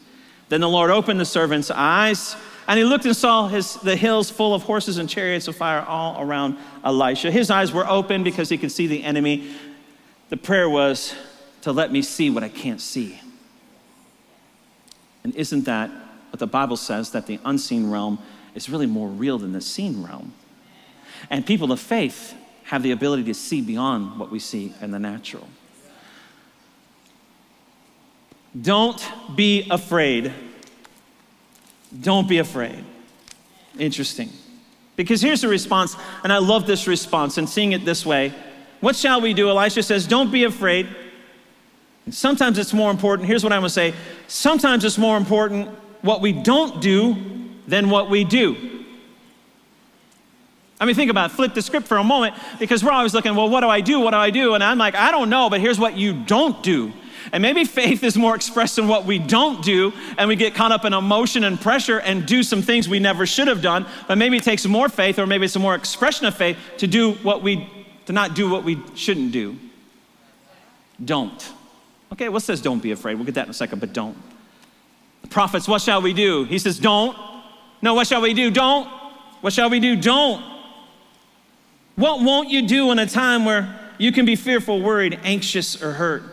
Then 0.50 0.62
the 0.62 0.70
Lord 0.70 0.90
opened 0.90 1.20
the 1.20 1.26
servant's 1.26 1.70
eyes, 1.70 2.36
and 2.72 2.78
he 2.78 2.86
looked 2.86 3.04
and 3.04 3.14
saw 3.14 3.50
his, 3.50 3.74
the 3.82 3.98
hills 3.98 4.32
full 4.32 4.54
of 4.54 4.64
horses 4.64 4.98
and 4.98 5.10
chariots 5.10 5.50
of 5.50 5.58
fire 5.58 5.82
all 5.82 6.24
around 6.24 6.58
Elisha. 6.86 7.30
His 7.30 7.52
eyes 7.52 7.74
were 7.74 7.86
open 7.86 8.24
because 8.24 8.48
he 8.48 8.58
could 8.58 8.72
see 8.72 8.88
the 8.88 9.04
enemy. 9.04 9.52
The 10.30 10.38
prayer 10.38 10.70
was 10.70 11.14
to 11.64 11.74
let 11.74 11.92
me 11.92 12.02
see 12.02 12.30
what 12.30 12.46
I 12.46 12.48
can't 12.48 12.80
see. 12.80 13.20
And 15.26 15.36
isn't 15.36 15.66
that 15.66 15.90
what 16.30 16.40
the 16.40 16.48
Bible 16.48 16.78
says 16.78 17.12
that 17.12 17.28
the 17.28 17.42
unseen 17.44 17.92
realm 17.92 18.20
is 18.56 18.70
really 18.70 18.88
more 18.88 19.10
real 19.10 19.38
than 19.38 19.52
the 19.52 19.60
seen 19.60 20.02
realm? 20.02 20.34
And 21.30 21.46
people 21.46 21.74
of 21.74 21.80
faith 21.82 22.34
have 22.64 22.84
the 22.84 22.92
ability 22.92 23.26
to 23.26 23.34
see 23.34 23.60
beyond 23.60 24.18
what 24.18 24.32
we 24.32 24.40
see 24.40 24.74
in 24.80 24.92
the 24.92 25.00
natural. 25.00 25.50
Don't 28.62 29.06
be 29.36 29.68
afraid. 29.70 30.32
Don't 32.00 32.28
be 32.28 32.38
afraid. 32.38 32.84
Interesting. 33.78 34.30
Because 34.96 35.22
here's 35.22 35.42
the 35.42 35.48
response, 35.48 35.96
and 36.24 36.32
I 36.32 36.38
love 36.38 36.68
this 36.68 36.88
response 36.88 37.38
and 37.38 37.50
seeing 37.50 37.72
it 37.72 37.86
this 37.86 38.06
way. 38.06 38.34
What 38.80 38.96
shall 38.96 39.22
we 39.22 39.34
do? 39.34 39.50
Elisha 39.50 39.84
says, 39.84 40.08
Don't 40.08 40.32
be 40.32 40.44
afraid. 40.44 40.88
Sometimes 42.10 42.58
it's 42.58 42.74
more 42.74 42.92
important, 42.92 43.28
here's 43.28 43.44
what 43.44 43.54
I'm 43.54 43.60
gonna 43.60 43.70
say 43.70 43.94
sometimes 44.28 44.84
it's 44.86 44.98
more 44.98 45.18
important 45.18 45.70
what 46.02 46.22
we 46.22 46.32
don't 46.32 46.82
do 46.82 47.16
than 47.68 47.90
what 47.90 48.10
we 48.10 48.24
do. 48.24 48.86
I 50.80 50.86
mean, 50.86 50.96
think 50.96 51.12
about 51.12 51.30
it. 51.30 51.34
Flip 51.36 51.54
the 51.54 51.62
script 51.62 51.88
for 51.88 51.98
a 51.98 52.04
moment 52.04 52.36
because 52.58 52.84
we're 52.84 52.92
always 52.92 53.14
looking, 53.14 53.36
well, 53.36 53.50
what 53.50 53.62
do 53.62 53.68
I 53.68 53.82
do? 53.82 54.00
What 54.00 54.12
do 54.12 54.18
I 54.18 54.32
do? 54.32 54.56
And 54.56 54.64
I'm 54.64 54.80
like, 54.80 54.96
I 54.96 55.12
don't 55.12 55.30
know, 55.30 55.48
but 55.48 55.62
here's 55.62 55.80
what 55.80 55.96
you 55.96 56.14
don't 56.24 56.64
do. 56.64 56.92
And 57.32 57.42
maybe 57.42 57.64
faith 57.64 58.04
is 58.04 58.18
more 58.18 58.36
expressed 58.36 58.80
in 58.80 58.88
what 58.88 59.06
we 59.06 59.20
don't 59.20 59.64
do, 59.64 59.94
and 60.18 60.28
we 60.28 60.36
get 60.36 60.56
caught 60.56 60.72
up 60.72 60.86
in 60.86 60.94
emotion 60.94 61.44
and 61.44 61.60
pressure 61.60 62.00
and 62.00 62.26
do 62.26 62.44
some 62.44 62.62
things 62.62 62.90
we 62.90 63.00
never 63.00 63.26
should 63.26 63.48
have 63.48 63.62
done. 63.62 63.86
But 64.08 64.18
maybe 64.18 64.38
it 64.38 64.44
takes 64.44 64.66
more 64.66 64.90
faith, 64.90 65.20
or 65.20 65.28
maybe 65.28 65.46
it's 65.46 65.56
a 65.56 65.60
more 65.60 65.76
expression 65.76 66.26
of 66.26 66.36
faith 66.36 66.58
to 66.78 66.88
do 66.88 67.14
what 67.16 67.42
we, 67.42 67.70
to 68.06 68.14
not 68.14 68.36
do 68.36 68.50
what 68.50 68.64
we 68.64 68.80
shouldn't 68.96 69.32
do. 69.32 69.58
Don't. 71.04 71.52
Okay, 72.14 72.30
what 72.30 72.44
says 72.44 72.62
don't 72.62 72.82
be 72.82 72.92
afraid? 72.92 73.16
We'll 73.16 73.26
get 73.26 73.36
that 73.36 73.46
in 73.46 73.52
a 73.52 73.54
second, 73.54 73.80
but 73.80 73.94
don't. 73.94 74.18
The 75.22 75.28
prophets, 75.28 75.68
what 75.68 75.82
shall 75.82 76.02
we 76.02 76.14
do? 76.14 76.44
He 76.44 76.60
says, 76.60 76.80
don't. 76.80 77.18
No, 77.82 77.94
what 77.94 78.08
shall 78.08 78.22
we 78.22 78.34
do? 78.34 78.52
Don't. 78.52 78.88
What 79.42 79.54
shall 79.54 79.70
we 79.70 79.80
do? 79.80 79.96
Don't. 79.96 80.44
What 81.96 82.22
won't 82.22 82.50
you 82.50 82.68
do 82.68 82.92
in 82.92 83.00
a 83.00 83.06
time 83.06 83.46
where 83.46 83.80
you 83.98 84.12
can 84.12 84.26
be 84.26 84.36
fearful, 84.36 84.82
worried, 84.82 85.20
anxious, 85.24 85.82
or 85.82 85.94
hurt? 85.94 86.24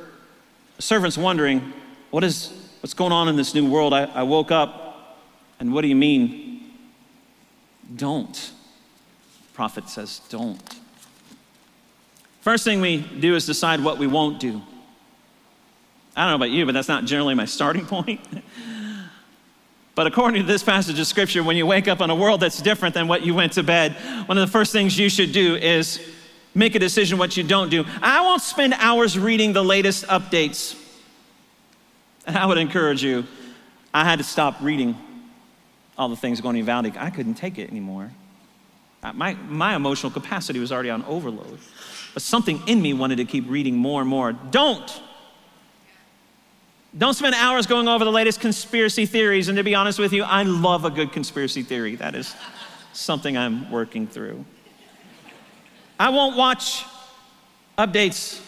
Servant's 0.79 1.19
wondering, 1.19 1.73
what 2.11 2.23
is, 2.23 2.53
what's 2.81 2.95
going 2.95 3.13
on 3.13 3.29
in 3.29 3.37
this 3.37 3.55
new 3.55 3.69
world? 3.69 3.93
I, 3.93 4.05
I 4.05 4.23
woke 4.23 4.51
up, 4.51 5.19
and 5.59 5.73
what 5.73 5.83
do 5.83 5.89
you 5.89 5.97
mean? 5.97 6.71
Don't. 7.97 8.33
The 8.33 9.55
prophet 9.55 9.89
says, 9.89 10.21
don't. 10.29 10.63
First 12.41 12.65
thing 12.65 12.81
we 12.81 12.99
do 12.99 13.35
is 13.35 13.45
decide 13.45 13.83
what 13.83 13.99
we 13.99 14.07
won't 14.07 14.39
do. 14.39 14.63
I 16.17 16.23
don't 16.23 16.31
know 16.31 16.37
about 16.37 16.51
you, 16.51 16.65
but 16.65 16.73
that's 16.73 16.89
not 16.89 17.05
generally 17.05 17.35
my 17.35 17.45
starting 17.45 17.85
point. 17.87 18.21
but 19.97 20.07
according 20.07 20.43
to 20.43 20.47
this 20.47 20.63
passage 20.63 20.99
of 20.99 21.07
scripture, 21.07 21.43
when 21.43 21.57
you 21.57 21.67
wake 21.67 21.89
up 21.89 22.01
in 22.01 22.11
a 22.11 22.15
world 22.15 22.41
that's 22.41 22.63
different 22.63 22.95
than 22.95 23.09
what 23.09 23.23
you 23.23 23.35
went 23.35 23.53
to 23.55 23.65
bed, 23.65 23.97
one 24.27 24.39
of 24.39 24.47
the 24.47 24.51
first 24.51 24.73
things 24.73 24.97
you 24.97 25.11
should 25.11 25.33
do 25.33 25.57
is 25.57 26.01
make 26.59 26.75
a 26.75 26.79
decision 26.79 27.19
what 27.19 27.37
you 27.37 27.45
don't 27.45 27.71
do. 27.71 27.85
I 28.03 28.21
won't 28.21 28.43
spend 28.43 28.75
hours 28.75 29.19
reading 29.19 29.53
the 29.53 29.63
latest 29.63 30.05
updates. 30.07 30.77
And 32.27 32.37
I 32.37 32.45
would 32.45 32.59
encourage 32.59 33.03
you, 33.03 33.25
I 33.95 34.05
had 34.05 34.19
to 34.19 34.25
stop 34.25 34.57
reading 34.61 34.97
all 35.97 36.09
the 36.09 36.17
things 36.17 36.41
going 36.41 36.57
on 36.57 36.57
in 36.57 36.67
Uvalde. 36.67 36.97
I 36.99 37.11
couldn't 37.11 37.35
take 37.35 37.59
it 37.59 37.71
anymore. 37.71 38.11
My, 39.15 39.35
my 39.35 39.77
emotional 39.77 40.11
capacity 40.11 40.59
was 40.59 40.73
already 40.73 40.91
on 40.91 41.05
overload. 41.05 41.59
But 42.13 42.23
something 42.23 42.61
in 42.67 42.83
me 42.83 42.93
wanted 42.93 43.17
to 43.17 43.25
keep 43.25 43.49
reading 43.49 43.77
more 43.77 44.01
and 44.01 44.11
more. 44.11 44.33
Don't 44.33 45.03
don't 46.97 47.15
spend 47.15 47.35
hours 47.35 47.67
going 47.67 47.87
over 47.87 48.03
the 48.05 48.11
latest 48.11 48.41
conspiracy 48.41 49.05
theories. 49.05 49.49
And 49.49 49.59
to 49.59 49.63
be 49.63 49.75
honest 49.75 49.99
with 49.99 50.13
you, 50.13 50.23
I 50.25 50.43
love 50.43 50.87
a 50.87 50.91
good 50.91 51.13
conspiracy 51.13 51.63
theory. 51.63 51.97
That 51.97 52.15
is 52.15 52.35
something 52.95 53.37
I'm 53.37 53.71
working 53.71 54.07
through. 54.07 54.45
I 55.99 56.11
won't 56.11 56.37
watch 56.37 56.85
updates 57.77 58.41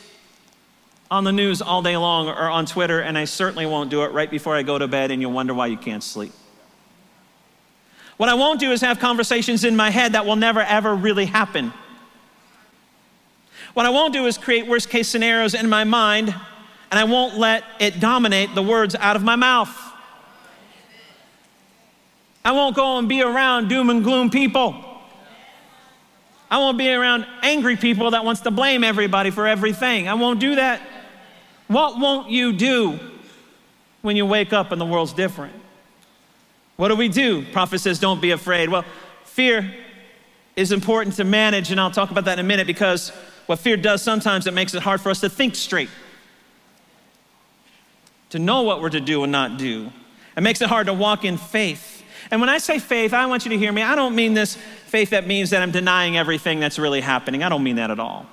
on 1.11 1.25
the 1.25 1.33
news 1.33 1.61
all 1.61 1.83
day 1.83 1.97
long 1.97 2.29
or 2.29 2.49
on 2.49 2.67
Twitter, 2.67 3.01
and 3.01 3.19
I 3.19 3.25
certainly 3.25 3.67
won't 3.67 3.91
do 3.91 4.05
it 4.05 4.13
right 4.13 4.31
before 4.31 4.55
I 4.55 4.63
go 4.63 4.79
to 4.79 4.87
bed 4.87 5.11
and 5.11 5.21
you'll 5.21 5.33
wonder 5.33 5.53
why 5.53 5.67
you 5.67 5.77
can't 5.77 6.03
sleep. 6.03 6.33
What 8.17 8.29
I 8.29 8.35
won't 8.35 8.61
do 8.61 8.71
is 8.71 8.83
have 8.83 8.99
conversations 9.01 9.65
in 9.65 9.75
my 9.75 9.91
head 9.91 10.13
that 10.13 10.27
will 10.27 10.37
never 10.37 10.61
ever 10.61 10.95
really 10.95 11.27
happen. 11.27 11.73
What 13.75 13.87
I 13.87 13.91
won't 13.91 14.13
do 14.13 14.27
is 14.27 14.37
create 14.37 14.67
worst 14.67 14.89
case 14.91 15.09
scenarios 15.09 15.55
in 15.55 15.69
my 15.69 15.85
mind, 15.85 16.29
and 16.91 17.01
I 17.01 17.05
won't 17.05 17.37
let 17.39 17.65
it 17.79 17.99
dominate 17.99 18.55
the 18.55 18.63
words 18.63 18.95
out 18.95 19.17
of 19.17 19.23
my 19.23 19.37
mouth. 19.37 19.77
I 22.45 22.53
won't 22.53 22.77
go 22.77 22.99
and 22.99 23.09
be 23.09 23.23
around 23.23 23.69
doom 23.69 23.91
and 23.91 24.05
gloom 24.05 24.31
people. 24.31 24.90
I 26.51 26.59
won't 26.59 26.79
be 26.79 26.91
around 26.91 27.27
angry 27.43 27.77
people 27.77 28.11
that 28.11 28.25
wants 28.25 28.41
to 28.43 28.51
blame 28.51 28.83
everybody 28.83 29.31
for 29.31 29.47
everything. 29.47 30.09
I 30.09 30.15
won't 30.15 30.41
do 30.41 30.57
that. 30.57 30.81
What 31.69 31.99
won't 31.99 32.31
you 32.31 32.53
do 32.53 32.99
when 34.03 34.17
you 34.17 34.27
wake 34.27 34.53
up 34.53 34.73
and 34.73 34.81
the 34.81 34.87
world's 34.87 35.13
different? 35.13 35.55
What 36.77 36.89
do 36.89 36.97
we 36.97 37.09
do? 37.09 37.45
Prophet 37.53 37.79
says, 37.79 38.01
don't 38.01 38.21
be 38.21 38.33
afraid. 38.33 38.69
Well, 38.69 38.85
fear 39.25 39.73
is 40.57 40.73
important 40.73 41.17
to 41.17 41.25
manage, 41.25 41.71
and 41.71 41.81
I'll 41.81 41.91
talk 41.91 42.11
about 42.11 42.25
that 42.25 42.39
in 42.39 42.45
a 42.45 42.49
minute 42.49 42.67
because 42.67 43.11
what 43.47 43.59
fear 43.59 43.77
does 43.77 44.03
sometimes 44.03 44.47
it 44.47 44.55
makes 44.55 44.75
it 44.75 44.83
hard 44.83 45.01
for 45.01 45.11
us 45.11 45.21
to 45.21 45.29
think 45.29 45.55
straight, 45.55 45.91
to 48.31 48.39
know 48.39 48.63
what 48.63 48.81
we're 48.81 48.91
to 48.91 49.01
do 49.01 49.23
and 49.23 49.31
not 49.31 49.57
do. 49.57 49.93
It 50.37 50.41
makes 50.41 50.61
it 50.61 50.69
hard 50.69 50.87
to 50.87 50.95
walk 50.95 51.25
in 51.25 51.37
faith. 51.37 52.00
And 52.31 52.41
when 52.41 52.49
I 52.49 52.59
say 52.59 52.79
faith, 52.79 53.13
I 53.13 53.27
want 53.27 53.45
you 53.45 53.51
to 53.51 53.59
hear 53.59 53.73
me. 53.73 53.83
I 53.83 53.97
don't 53.97 54.15
mean 54.15 54.35
this 54.35 54.57
faith 54.87 55.11
that 55.11 55.27
means 55.27 55.51
that 55.51 55.63
I'm 55.63 55.73
denying 55.73 56.17
everything 56.17 56.61
that's 56.61 56.79
really 56.79 57.01
happening. 57.01 57.43
I 57.43 57.49
don't 57.49 57.65
mean 57.65 57.77
that 57.77 57.91
at 57.91 57.99
all. 57.99 58.27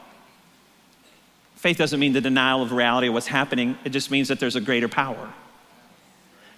Faith 1.56 1.78
doesn't 1.78 2.00
mean 2.00 2.14
the 2.14 2.22
denial 2.22 2.62
of 2.62 2.72
reality 2.72 3.08
of 3.08 3.14
what's 3.14 3.28
happening, 3.28 3.78
it 3.84 3.90
just 3.90 4.12
means 4.12 4.28
that 4.28 4.40
there's 4.40 4.56
a 4.56 4.62
greater 4.62 4.88
power. 4.88 5.34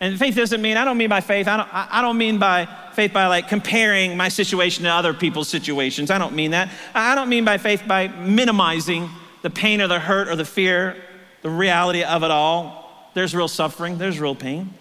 And 0.02 0.18
faith 0.18 0.36
doesn't 0.36 0.62
mean, 0.62 0.78
I 0.78 0.86
don't 0.86 0.98
mean 0.98 1.10
by 1.10 1.22
faith, 1.22 1.48
I 1.48 1.58
don't, 1.58 1.70
I 1.74 2.02
don't 2.02 2.18
mean 2.18 2.38
by 2.38 2.68
faith 2.94 3.12
by 3.14 3.28
like 3.28 3.48
comparing 3.48 4.16
my 4.16 4.30
situation 4.30 4.84
to 4.84 4.90
other 4.90 5.14
people's 5.14 5.50
situations. 5.50 6.10
I 6.10 6.18
don't 6.18 6.36
mean 6.36 6.52
that. 6.52 6.70
I 6.94 7.16
don't 7.16 7.30
mean 7.30 7.44
by 7.44 7.58
faith 7.58 7.84
by 7.88 8.08
minimizing 8.08 9.10
the 9.42 9.50
pain 9.50 9.82
or 9.82 9.88
the 9.88 10.00
hurt 10.00 10.28
or 10.28 10.36
the 10.36 10.46
fear, 10.46 10.96
the 11.42 11.50
reality 11.50 12.04
of 12.04 12.24
it 12.24 12.32
all. 12.32 13.12
There's 13.14 13.34
real 13.36 13.48
suffering, 13.48 13.98
there's 13.98 14.20
real 14.20 14.36
pain. 14.36 14.74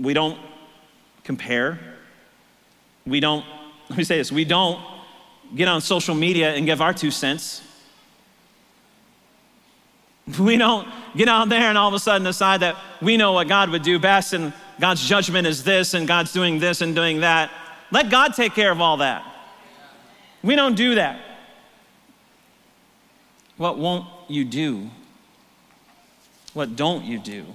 We 0.00 0.14
don't 0.14 0.38
compare. 1.28 1.78
We 3.06 3.20
don't, 3.20 3.44
let 3.90 3.98
me 3.98 4.04
say 4.04 4.16
this, 4.16 4.32
we 4.32 4.46
don't 4.46 4.80
get 5.54 5.68
on 5.68 5.82
social 5.82 6.14
media 6.14 6.54
and 6.54 6.64
give 6.64 6.80
our 6.80 6.94
two 6.94 7.10
cents. 7.10 7.62
We 10.38 10.58
don't 10.58 10.86
get 11.16 11.28
out 11.28 11.48
there 11.48 11.68
and 11.68 11.78
all 11.78 11.88
of 11.88 11.94
a 11.94 11.98
sudden 11.98 12.22
decide 12.22 12.60
that 12.60 12.76
we 13.00 13.16
know 13.16 13.32
what 13.32 13.48
God 13.48 13.70
would 13.70 13.82
do 13.82 13.98
best 13.98 14.34
and 14.34 14.52
God's 14.78 15.06
judgment 15.06 15.46
is 15.46 15.64
this 15.64 15.94
and 15.94 16.06
God's 16.06 16.34
doing 16.34 16.60
this 16.60 16.82
and 16.82 16.94
doing 16.94 17.20
that. 17.20 17.50
Let 17.90 18.10
God 18.10 18.34
take 18.34 18.54
care 18.54 18.70
of 18.70 18.80
all 18.80 18.98
that. 18.98 19.24
We 20.42 20.54
don't 20.54 20.76
do 20.76 20.96
that. 20.96 21.18
What 23.56 23.78
won't 23.78 24.06
you 24.28 24.44
do? 24.44 24.90
What 26.52 26.76
don't 26.76 27.04
you 27.04 27.18
do? 27.18 27.46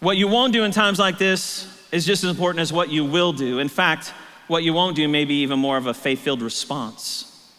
What 0.00 0.16
you 0.16 0.28
won't 0.28 0.52
do 0.52 0.64
in 0.64 0.70
times 0.70 0.98
like 0.98 1.18
this 1.18 1.66
is 1.90 2.06
just 2.06 2.22
as 2.22 2.30
important 2.30 2.60
as 2.60 2.72
what 2.72 2.90
you 2.90 3.04
will 3.04 3.32
do. 3.32 3.58
In 3.58 3.68
fact, 3.68 4.12
what 4.46 4.62
you 4.62 4.72
won't 4.72 4.94
do 4.96 5.08
may 5.08 5.24
be 5.24 5.42
even 5.42 5.58
more 5.58 5.76
of 5.76 5.86
a 5.86 5.94
faith 5.94 6.20
filled 6.20 6.42
response. 6.42 7.52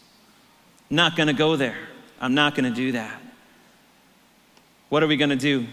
Not 0.88 1.16
gonna 1.16 1.32
go 1.32 1.56
there. 1.56 1.76
I'm 2.20 2.34
not 2.34 2.54
gonna 2.54 2.70
do 2.70 2.92
that. 2.92 3.20
What 4.88 5.02
are 5.02 5.06
we 5.06 5.16
gonna 5.16 5.36
do? 5.36 5.66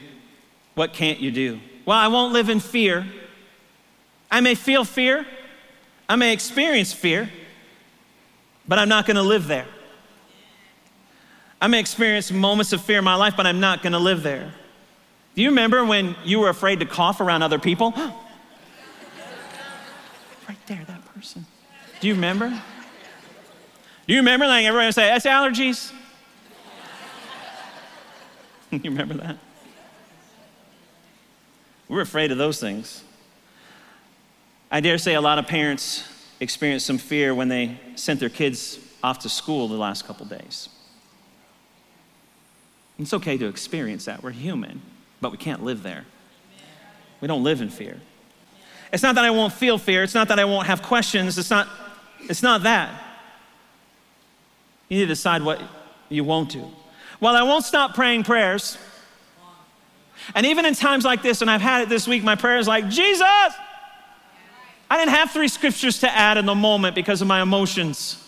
What 0.76 0.94
can't 0.94 1.20
you 1.20 1.32
do? 1.32 1.60
Well, 1.86 1.98
I 1.98 2.08
won't 2.08 2.34
live 2.34 2.50
in 2.50 2.60
fear. 2.60 3.06
I 4.30 4.42
may 4.42 4.56
feel 4.56 4.84
fear, 4.84 5.26
I 6.10 6.16
may 6.16 6.34
experience 6.34 6.94
fear, 6.94 7.30
but 8.68 8.78
I'm 8.78 8.90
not 8.90 9.06
gonna 9.06 9.24
live 9.24 9.48
there. 9.48 9.68
I 11.62 11.68
may 11.68 11.80
experience 11.80 12.32
moments 12.32 12.74
of 12.74 12.82
fear 12.82 13.00
in 13.00 13.04
my 13.04 13.16
life, 13.16 13.36
but 13.36 13.48
I'm 13.48 13.60
not 13.60 13.82
gonna 13.82 14.00
live 14.00 14.24
there. 14.24 14.54
Do 15.38 15.44
you 15.44 15.50
remember 15.50 15.86
when 15.86 16.16
you 16.26 16.40
were 16.40 16.50
afraid 16.50 16.80
to 16.80 16.88
cough 16.88 17.22
around 17.22 17.44
other 17.44 17.60
people? 17.60 17.92
right 17.96 18.16
there, 20.66 20.84
that 20.88 21.06
person. 21.14 21.46
Do 22.00 22.08
you 22.08 22.16
remember? 22.16 22.50
Do 22.50 24.14
you 24.14 24.18
remember 24.18 24.48
like 24.48 24.66
everyone 24.66 24.88
would 24.88 24.96
say, 24.96 25.10
that's 25.10 25.28
allergies? 25.28 25.94
you 28.72 28.80
remember 28.90 29.14
that? 29.14 29.38
We're 31.88 32.02
afraid 32.02 32.32
of 32.32 32.40
those 32.40 32.60
things. 32.60 33.04
I 34.72 34.80
dare 34.80 34.98
say 34.98 35.14
a 35.14 35.22
lot 35.22 35.38
of 35.38 35.46
parents 35.46 36.04
experienced 36.40 36.88
some 36.88 36.98
fear 36.98 37.36
when 37.36 37.48
they 37.48 37.80
sent 37.94 38.20
their 38.20 38.30
kids 38.30 38.80
off 39.04 39.20
to 39.20 39.30
school 39.30 39.68
the 39.68 39.76
last 39.76 40.08
couple 40.08 40.26
days. 40.26 40.70
It's 42.98 43.14
okay 43.14 43.38
to 43.38 43.46
experience 43.46 44.06
that. 44.06 44.24
We're 44.24 44.32
human 44.32 44.82
but 45.22 45.32
we 45.32 45.38
can't 45.38 45.64
live 45.64 45.84
there. 45.84 46.06
We 47.22 47.28
don't 47.28 47.44
live 47.44 47.62
in 47.62 47.70
fear. 47.70 47.98
It's 48.94 49.04
not 49.04 49.16
that 49.16 49.26
I 49.26 49.32
won't 49.32 49.54
feel 49.54 49.78
fear, 49.78 50.04
it's 50.04 50.14
not 50.14 50.30
that 50.30 50.40
I 50.40 50.46
won't 50.46 50.68
have 50.68 50.82
questions, 50.82 51.38
it's 51.38 51.50
not, 51.50 51.68
it's 52.22 52.44
not 52.44 52.64
that. 52.64 53.04
You 54.90 55.00
need 55.00 55.04
to 55.04 55.08
decide 55.08 55.42
what 55.42 55.62
you 56.10 56.24
won't 56.24 56.50
do. 56.50 56.70
Well, 57.20 57.36
I 57.36 57.44
won't 57.44 57.66
stop 57.66 57.96
praying 57.96 58.24
prayers. 58.24 58.78
And 60.36 60.46
even 60.46 60.66
in 60.66 60.74
times 60.74 61.04
like 61.04 61.22
this, 61.22 61.42
and 61.42 61.50
I've 61.50 61.62
had 61.62 61.82
it 61.82 61.90
this 61.90 62.08
week, 62.08 62.24
my 62.24 62.36
prayer 62.36 62.58
is 62.58 62.68
like, 62.68 62.90
Jesus! 62.90 63.24
I 64.90 64.98
didn't 64.98 65.12
have 65.12 65.32
three 65.32 65.50
scriptures 65.50 66.00
to 66.00 66.10
add 66.10 66.38
in 66.38 66.46
the 66.46 66.56
moment 66.56 66.96
because 66.96 67.22
of 67.22 67.28
my 67.28 67.42
emotions. 67.42 68.24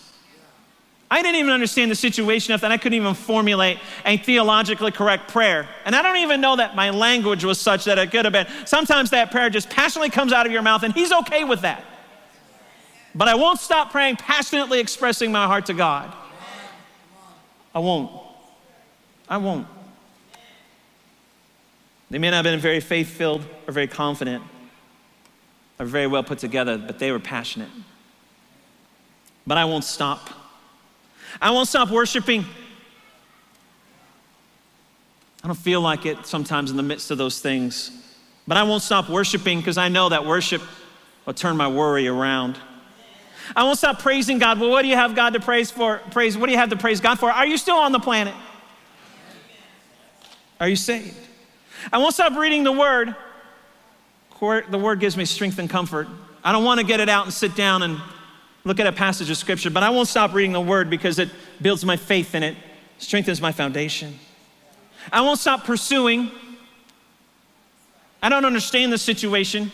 I 1.10 1.22
didn't 1.22 1.40
even 1.40 1.50
understand 1.50 1.90
the 1.90 1.96
situation 1.96 2.52
enough 2.52 2.60
that 2.60 2.70
I 2.70 2.76
couldn't 2.76 2.94
even 2.94 3.14
formulate 3.14 3.80
a 4.06 4.16
theologically 4.16 4.92
correct 4.92 5.28
prayer. 5.28 5.68
And 5.84 5.96
I 5.96 6.02
don't 6.02 6.18
even 6.18 6.40
know 6.40 6.54
that 6.56 6.76
my 6.76 6.90
language 6.90 7.44
was 7.44 7.60
such 7.60 7.84
that 7.86 7.98
it 7.98 8.12
could 8.12 8.24
have 8.24 8.32
been. 8.32 8.46
Sometimes 8.64 9.10
that 9.10 9.32
prayer 9.32 9.50
just 9.50 9.68
passionately 9.68 10.10
comes 10.10 10.32
out 10.32 10.46
of 10.46 10.52
your 10.52 10.62
mouth, 10.62 10.84
and 10.84 10.94
He's 10.94 11.10
okay 11.10 11.42
with 11.42 11.62
that. 11.62 11.84
But 13.12 13.26
I 13.26 13.34
won't 13.34 13.58
stop 13.58 13.90
praying, 13.90 14.16
passionately 14.16 14.78
expressing 14.78 15.32
my 15.32 15.46
heart 15.46 15.66
to 15.66 15.74
God. 15.74 16.14
I 17.74 17.80
won't. 17.80 18.12
I 19.28 19.38
won't. 19.38 19.66
They 22.08 22.18
may 22.18 22.30
not 22.30 22.44
have 22.44 22.52
been 22.52 22.60
very 22.60 22.80
faith 22.80 23.08
filled 23.08 23.44
or 23.66 23.72
very 23.72 23.88
confident 23.88 24.44
or 25.78 25.86
very 25.86 26.06
well 26.06 26.22
put 26.22 26.38
together, 26.38 26.78
but 26.78 27.00
they 27.00 27.10
were 27.10 27.18
passionate. 27.18 27.68
But 29.44 29.58
I 29.58 29.64
won't 29.64 29.84
stop. 29.84 30.30
I 31.40 31.50
won't 31.50 31.68
stop 31.68 31.90
worshiping. 31.90 32.44
I 35.42 35.46
don't 35.46 35.56
feel 35.56 35.80
like 35.80 36.06
it 36.06 36.26
sometimes 36.26 36.70
in 36.70 36.76
the 36.76 36.82
midst 36.82 37.10
of 37.10 37.18
those 37.18 37.40
things, 37.40 37.90
but 38.46 38.56
I 38.56 38.62
won't 38.62 38.82
stop 38.82 39.08
worshiping 39.08 39.58
because 39.58 39.78
I 39.78 39.88
know 39.88 40.08
that 40.10 40.26
worship 40.26 40.62
will 41.24 41.34
turn 41.34 41.56
my 41.56 41.68
worry 41.68 42.08
around. 42.08 42.58
I 43.56 43.64
won't 43.64 43.78
stop 43.78 44.00
praising 44.00 44.38
God. 44.38 44.60
Well, 44.60 44.70
what 44.70 44.82
do 44.82 44.88
you 44.88 44.96
have 44.96 45.14
God 45.14 45.32
to 45.32 45.40
praise 45.40 45.70
for? 45.70 45.98
Praise. 46.10 46.36
What 46.36 46.46
do 46.46 46.52
you 46.52 46.58
have 46.58 46.70
to 46.70 46.76
praise 46.76 47.00
God 47.00 47.18
for? 47.18 47.30
Are 47.30 47.46
you 47.46 47.58
still 47.58 47.76
on 47.76 47.92
the 47.92 47.98
planet? 47.98 48.34
Are 50.60 50.68
you 50.68 50.76
saved? 50.76 51.16
I 51.92 51.98
won't 51.98 52.14
stop 52.14 52.36
reading 52.36 52.64
the 52.64 52.72
Word. 52.72 53.16
The 54.40 54.78
Word 54.78 55.00
gives 55.00 55.16
me 55.16 55.24
strength 55.24 55.58
and 55.58 55.68
comfort. 55.68 56.06
I 56.44 56.52
don't 56.52 56.64
want 56.64 56.80
to 56.80 56.86
get 56.86 57.00
it 57.00 57.08
out 57.08 57.24
and 57.24 57.32
sit 57.32 57.56
down 57.56 57.82
and 57.82 58.00
look 58.64 58.80
at 58.80 58.86
a 58.86 58.92
passage 58.92 59.30
of 59.30 59.36
scripture, 59.36 59.70
but 59.70 59.82
I 59.82 59.90
won't 59.90 60.08
stop 60.08 60.34
reading 60.34 60.52
the 60.52 60.60
word 60.60 60.90
because 60.90 61.18
it 61.18 61.30
builds 61.60 61.84
my 61.84 61.96
faith 61.96 62.34
in 62.34 62.42
it 62.42 62.56
strengthens 62.98 63.40
my 63.40 63.50
foundation. 63.50 64.18
I 65.12 65.22
won't 65.22 65.38
stop 65.38 65.64
pursuing. 65.64 66.30
I 68.22 68.28
don't 68.28 68.44
understand 68.44 68.92
the 68.92 68.98
situation, 68.98 69.72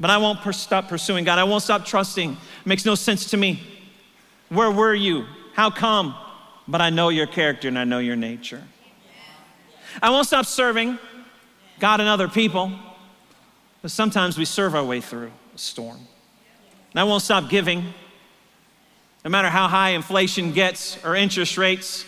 but 0.00 0.10
I 0.10 0.16
won't 0.16 0.40
per- 0.40 0.52
stop 0.52 0.88
pursuing 0.88 1.24
God. 1.24 1.38
I 1.38 1.44
won't 1.44 1.62
stop 1.62 1.84
trusting. 1.84 2.32
It 2.32 2.66
makes 2.66 2.84
no 2.84 2.94
sense 2.94 3.30
to 3.30 3.36
me. 3.36 3.62
Where 4.48 4.70
were 4.70 4.94
you? 4.94 5.26
How 5.54 5.70
come? 5.70 6.14
But 6.66 6.80
I 6.80 6.90
know 6.90 7.10
your 7.10 7.26
character 7.26 7.68
and 7.68 7.78
I 7.78 7.84
know 7.84 7.98
your 7.98 8.16
nature. 8.16 8.62
I 10.02 10.10
won't 10.10 10.26
stop 10.26 10.46
serving 10.46 10.98
God 11.78 12.00
and 12.00 12.08
other 12.08 12.28
people, 12.28 12.72
but 13.82 13.90
sometimes 13.90 14.38
we 14.38 14.46
serve 14.46 14.74
our 14.74 14.84
way 14.84 15.00
through 15.02 15.30
a 15.54 15.58
storm. 15.58 15.98
And 16.92 17.00
I 17.00 17.04
won't 17.04 17.22
stop 17.22 17.50
giving 17.50 17.92
no 19.24 19.30
matter 19.30 19.48
how 19.48 19.68
high 19.68 19.90
inflation 19.90 20.52
gets 20.52 21.02
or 21.04 21.14
interest 21.14 21.56
rates, 21.56 22.04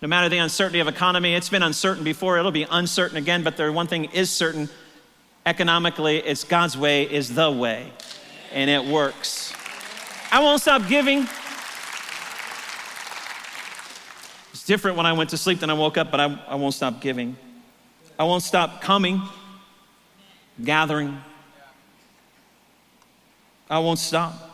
no 0.00 0.08
matter 0.08 0.28
the 0.28 0.38
uncertainty 0.38 0.80
of 0.80 0.88
economy, 0.88 1.34
it's 1.34 1.48
been 1.48 1.62
uncertain 1.62 2.04
before, 2.04 2.38
it'll 2.38 2.50
be 2.50 2.66
uncertain 2.70 3.16
again, 3.16 3.42
but 3.42 3.56
there 3.56 3.70
one 3.72 3.86
thing 3.86 4.06
is 4.06 4.30
certain 4.30 4.68
economically, 5.44 6.18
it's 6.18 6.44
God's 6.44 6.78
way 6.78 7.02
is 7.02 7.34
the 7.34 7.50
way, 7.50 7.92
and 8.52 8.70
it 8.70 8.84
works. 8.84 9.52
I 10.30 10.40
won't 10.40 10.60
stop 10.60 10.86
giving. 10.88 11.26
It's 14.52 14.64
different 14.64 14.96
when 14.96 15.06
I 15.06 15.12
went 15.12 15.30
to 15.30 15.36
sleep 15.36 15.60
than 15.60 15.70
I 15.70 15.74
woke 15.74 15.98
up, 15.98 16.10
but 16.10 16.20
I, 16.20 16.38
I 16.48 16.54
won't 16.54 16.74
stop 16.74 17.00
giving. 17.00 17.36
I 18.18 18.24
won't 18.24 18.42
stop 18.42 18.80
coming, 18.80 19.22
gathering. 20.62 21.18
I 23.70 23.78
won't 23.80 23.98
stop. 23.98 24.47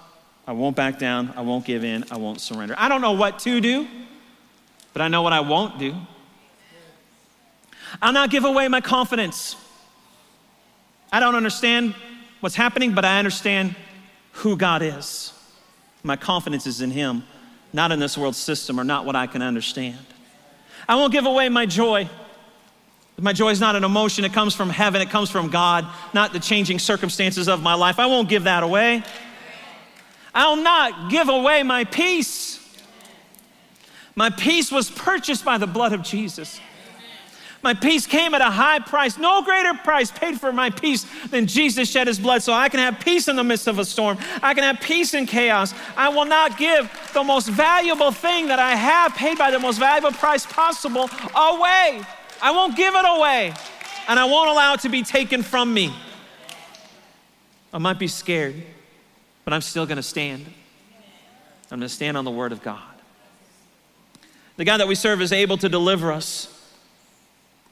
I 0.46 0.52
won't 0.52 0.76
back 0.76 0.98
down. 0.98 1.32
I 1.36 1.40
won't 1.40 1.64
give 1.64 1.84
in. 1.84 2.04
I 2.10 2.18
won't 2.18 2.40
surrender. 2.40 2.74
I 2.76 2.88
don't 2.88 3.00
know 3.00 3.12
what 3.12 3.38
to 3.40 3.60
do, 3.60 3.88
but 4.92 5.00
I 5.02 5.08
know 5.08 5.22
what 5.22 5.32
I 5.32 5.40
won't 5.40 5.78
do. 5.78 5.94
I'll 8.02 8.12
not 8.12 8.30
give 8.30 8.44
away 8.44 8.68
my 8.68 8.80
confidence. 8.80 9.56
I 11.12 11.20
don't 11.20 11.34
understand 11.34 11.94
what's 12.40 12.56
happening, 12.56 12.92
but 12.92 13.04
I 13.04 13.18
understand 13.18 13.74
who 14.32 14.56
God 14.56 14.82
is. 14.82 15.32
My 16.02 16.16
confidence 16.16 16.66
is 16.66 16.80
in 16.80 16.90
Him, 16.90 17.24
not 17.72 17.92
in 17.92 17.98
this 17.98 18.18
world 18.18 18.36
system 18.36 18.78
or 18.78 18.84
not 18.84 19.06
what 19.06 19.16
I 19.16 19.26
can 19.26 19.40
understand. 19.40 19.98
I 20.88 20.96
won't 20.96 21.12
give 21.12 21.24
away 21.24 21.48
my 21.48 21.66
joy. 21.66 22.08
My 23.16 23.32
joy 23.32 23.50
is 23.50 23.60
not 23.60 23.76
an 23.76 23.84
emotion, 23.84 24.24
it 24.24 24.32
comes 24.32 24.54
from 24.56 24.68
heaven, 24.68 25.00
it 25.00 25.08
comes 25.08 25.30
from 25.30 25.48
God, 25.48 25.86
not 26.12 26.32
the 26.32 26.40
changing 26.40 26.80
circumstances 26.80 27.48
of 27.48 27.62
my 27.62 27.74
life. 27.74 28.00
I 28.00 28.06
won't 28.06 28.28
give 28.28 28.44
that 28.44 28.64
away. 28.64 29.04
I'll 30.34 30.56
not 30.56 31.10
give 31.10 31.28
away 31.28 31.62
my 31.62 31.84
peace. 31.84 32.60
My 34.16 34.30
peace 34.30 34.70
was 34.70 34.90
purchased 34.90 35.44
by 35.44 35.58
the 35.58 35.66
blood 35.66 35.92
of 35.92 36.02
Jesus. 36.02 36.60
My 37.62 37.72
peace 37.72 38.06
came 38.06 38.34
at 38.34 38.42
a 38.42 38.50
high 38.50 38.78
price. 38.78 39.16
No 39.16 39.42
greater 39.42 39.72
price 39.72 40.10
paid 40.10 40.38
for 40.38 40.52
my 40.52 40.68
peace 40.68 41.06
than 41.30 41.46
Jesus 41.46 41.90
shed 41.90 42.06
his 42.06 42.18
blood 42.18 42.42
so 42.42 42.52
I 42.52 42.68
can 42.68 42.78
have 42.78 43.00
peace 43.00 43.26
in 43.26 43.36
the 43.36 43.42
midst 43.42 43.66
of 43.66 43.78
a 43.78 43.86
storm. 43.86 44.18
I 44.42 44.52
can 44.52 44.64
have 44.64 44.80
peace 44.80 45.14
in 45.14 45.24
chaos. 45.24 45.72
I 45.96 46.10
will 46.10 46.26
not 46.26 46.58
give 46.58 46.90
the 47.14 47.24
most 47.24 47.48
valuable 47.48 48.12
thing 48.12 48.48
that 48.48 48.58
I 48.58 48.76
have, 48.76 49.14
paid 49.14 49.38
by 49.38 49.50
the 49.50 49.58
most 49.58 49.78
valuable 49.78 50.12
price 50.12 50.44
possible, 50.44 51.08
away. 51.34 52.02
I 52.42 52.50
won't 52.50 52.76
give 52.76 52.94
it 52.94 53.04
away. 53.06 53.54
And 54.08 54.20
I 54.20 54.26
won't 54.26 54.50
allow 54.50 54.74
it 54.74 54.80
to 54.80 54.90
be 54.90 55.02
taken 55.02 55.42
from 55.42 55.72
me. 55.72 55.90
I 57.72 57.78
might 57.78 57.98
be 57.98 58.08
scared, 58.08 58.62
but 59.44 59.52
I'm 59.52 59.60
still 59.60 59.86
going 59.86 59.96
to 59.96 60.02
stand. 60.02 60.44
I'm 61.70 61.78
going 61.78 61.82
to 61.82 61.88
stand 61.88 62.16
on 62.16 62.24
the 62.24 62.30
word 62.30 62.52
of 62.52 62.62
God. 62.62 62.82
The 64.56 64.64
God 64.64 64.78
that 64.78 64.88
we 64.88 64.94
serve 64.94 65.20
is 65.20 65.32
able 65.32 65.58
to 65.58 65.68
deliver 65.68 66.12
us. 66.12 66.50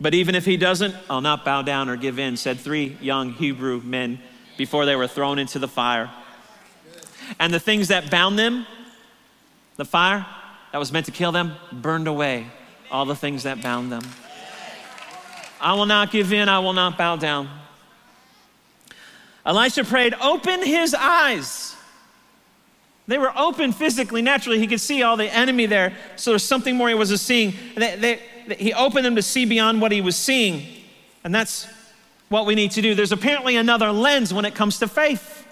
But 0.00 0.14
even 0.14 0.34
if 0.34 0.44
he 0.44 0.56
doesn't, 0.56 0.94
I'll 1.08 1.20
not 1.20 1.44
bow 1.44 1.62
down 1.62 1.88
or 1.88 1.96
give 1.96 2.18
in, 2.18 2.36
said 2.36 2.58
three 2.58 2.96
young 3.00 3.32
Hebrew 3.32 3.80
men 3.80 4.18
before 4.56 4.84
they 4.84 4.96
were 4.96 5.06
thrown 5.06 5.38
into 5.38 5.58
the 5.58 5.68
fire. 5.68 6.10
And 7.38 7.54
the 7.54 7.60
things 7.60 7.88
that 7.88 8.10
bound 8.10 8.38
them, 8.38 8.66
the 9.76 9.84
fire 9.84 10.26
that 10.72 10.78
was 10.78 10.90
meant 10.90 11.06
to 11.06 11.12
kill 11.12 11.30
them, 11.30 11.54
burned 11.70 12.08
away 12.08 12.48
all 12.90 13.04
the 13.04 13.14
things 13.14 13.44
that 13.44 13.62
bound 13.62 13.92
them. 13.92 14.02
I 15.60 15.74
will 15.74 15.86
not 15.86 16.10
give 16.10 16.32
in, 16.32 16.48
I 16.48 16.58
will 16.58 16.72
not 16.72 16.98
bow 16.98 17.16
down. 17.16 17.48
Elisha 19.44 19.84
prayed, 19.84 20.14
Open 20.20 20.64
his 20.64 20.94
eyes. 20.94 21.76
They 23.08 23.18
were 23.18 23.32
open 23.36 23.72
physically, 23.72 24.22
naturally. 24.22 24.58
He 24.58 24.66
could 24.66 24.80
see 24.80 25.02
all 25.02 25.16
the 25.16 25.32
enemy 25.32 25.66
there. 25.66 25.92
So 26.16 26.30
there's 26.30 26.44
something 26.44 26.76
more 26.76 26.88
he 26.88 26.94
was 26.94 27.20
seeing. 27.20 27.54
They, 27.76 27.96
they, 27.96 28.54
he 28.54 28.72
opened 28.72 29.04
them 29.04 29.16
to 29.16 29.22
see 29.22 29.44
beyond 29.44 29.80
what 29.80 29.90
he 29.92 30.00
was 30.00 30.16
seeing. 30.16 30.66
And 31.24 31.34
that's 31.34 31.66
what 32.28 32.46
we 32.46 32.54
need 32.54 32.70
to 32.72 32.82
do. 32.82 32.94
There's 32.94 33.12
apparently 33.12 33.56
another 33.56 33.90
lens 33.90 34.32
when 34.32 34.44
it 34.44 34.54
comes 34.54 34.78
to 34.78 34.88
faith, 34.88 35.46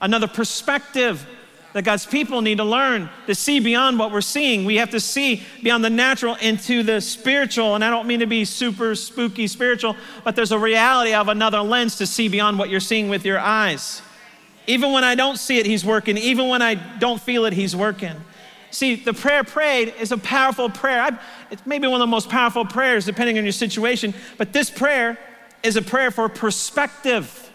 another 0.00 0.26
perspective 0.26 1.26
that 1.72 1.84
God's 1.84 2.04
people 2.04 2.42
need 2.42 2.58
to 2.58 2.64
learn 2.64 3.08
to 3.26 3.34
see 3.34 3.58
beyond 3.60 3.98
what 3.98 4.12
we're 4.12 4.20
seeing. 4.20 4.64
We 4.64 4.76
have 4.76 4.90
to 4.90 5.00
see 5.00 5.42
beyond 5.62 5.84
the 5.84 5.90
natural 5.90 6.34
into 6.36 6.82
the 6.82 7.00
spiritual. 7.00 7.74
And 7.74 7.84
I 7.84 7.90
don't 7.90 8.06
mean 8.06 8.20
to 8.20 8.26
be 8.26 8.44
super 8.44 8.94
spooky 8.94 9.46
spiritual, 9.46 9.96
but 10.24 10.36
there's 10.36 10.52
a 10.52 10.58
reality 10.58 11.14
of 11.14 11.28
another 11.28 11.60
lens 11.60 11.96
to 11.96 12.06
see 12.06 12.28
beyond 12.28 12.58
what 12.58 12.68
you're 12.68 12.80
seeing 12.80 13.08
with 13.08 13.24
your 13.24 13.38
eyes. 13.38 14.02
Even 14.66 14.92
when 14.92 15.02
I 15.02 15.14
don't 15.14 15.38
see 15.38 15.58
it, 15.58 15.66
He's 15.66 15.84
working. 15.84 16.16
Even 16.18 16.48
when 16.48 16.62
I 16.62 16.74
don't 16.74 17.20
feel 17.20 17.46
it, 17.46 17.52
He's 17.52 17.74
working. 17.74 18.14
See, 18.70 18.94
the 18.94 19.12
prayer 19.12 19.44
prayed 19.44 19.94
is 20.00 20.12
a 20.12 20.18
powerful 20.18 20.70
prayer. 20.70 21.02
I, 21.02 21.18
it's 21.50 21.66
maybe 21.66 21.86
one 21.86 22.00
of 22.00 22.06
the 22.06 22.10
most 22.10 22.28
powerful 22.28 22.64
prayers, 22.64 23.04
depending 23.04 23.38
on 23.38 23.44
your 23.44 23.52
situation, 23.52 24.14
but 24.38 24.52
this 24.52 24.70
prayer 24.70 25.18
is 25.62 25.76
a 25.76 25.82
prayer 25.82 26.10
for 26.10 26.28
perspective. 26.28 27.50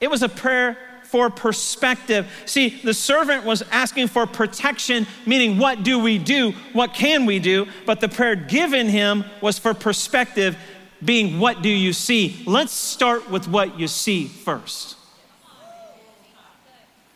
It 0.00 0.08
was 0.08 0.22
a 0.22 0.28
prayer 0.28 0.78
for 1.06 1.30
perspective. 1.30 2.26
See, 2.46 2.80
the 2.82 2.94
servant 2.94 3.44
was 3.44 3.62
asking 3.70 4.08
for 4.08 4.26
protection, 4.26 5.06
meaning, 5.24 5.58
what 5.58 5.82
do 5.82 5.98
we 5.98 6.18
do? 6.18 6.52
What 6.72 6.94
can 6.94 7.26
we 7.26 7.38
do? 7.38 7.66
But 7.84 8.00
the 8.00 8.08
prayer 8.08 8.36
given 8.36 8.88
him 8.88 9.24
was 9.40 9.58
for 9.58 9.74
perspective, 9.74 10.56
being, 11.04 11.38
what 11.38 11.62
do 11.62 11.68
you 11.68 11.92
see? 11.92 12.42
Let's 12.46 12.72
start 12.72 13.30
with 13.30 13.48
what 13.48 13.78
you 13.78 13.88
see 13.88 14.26
first. 14.26 14.96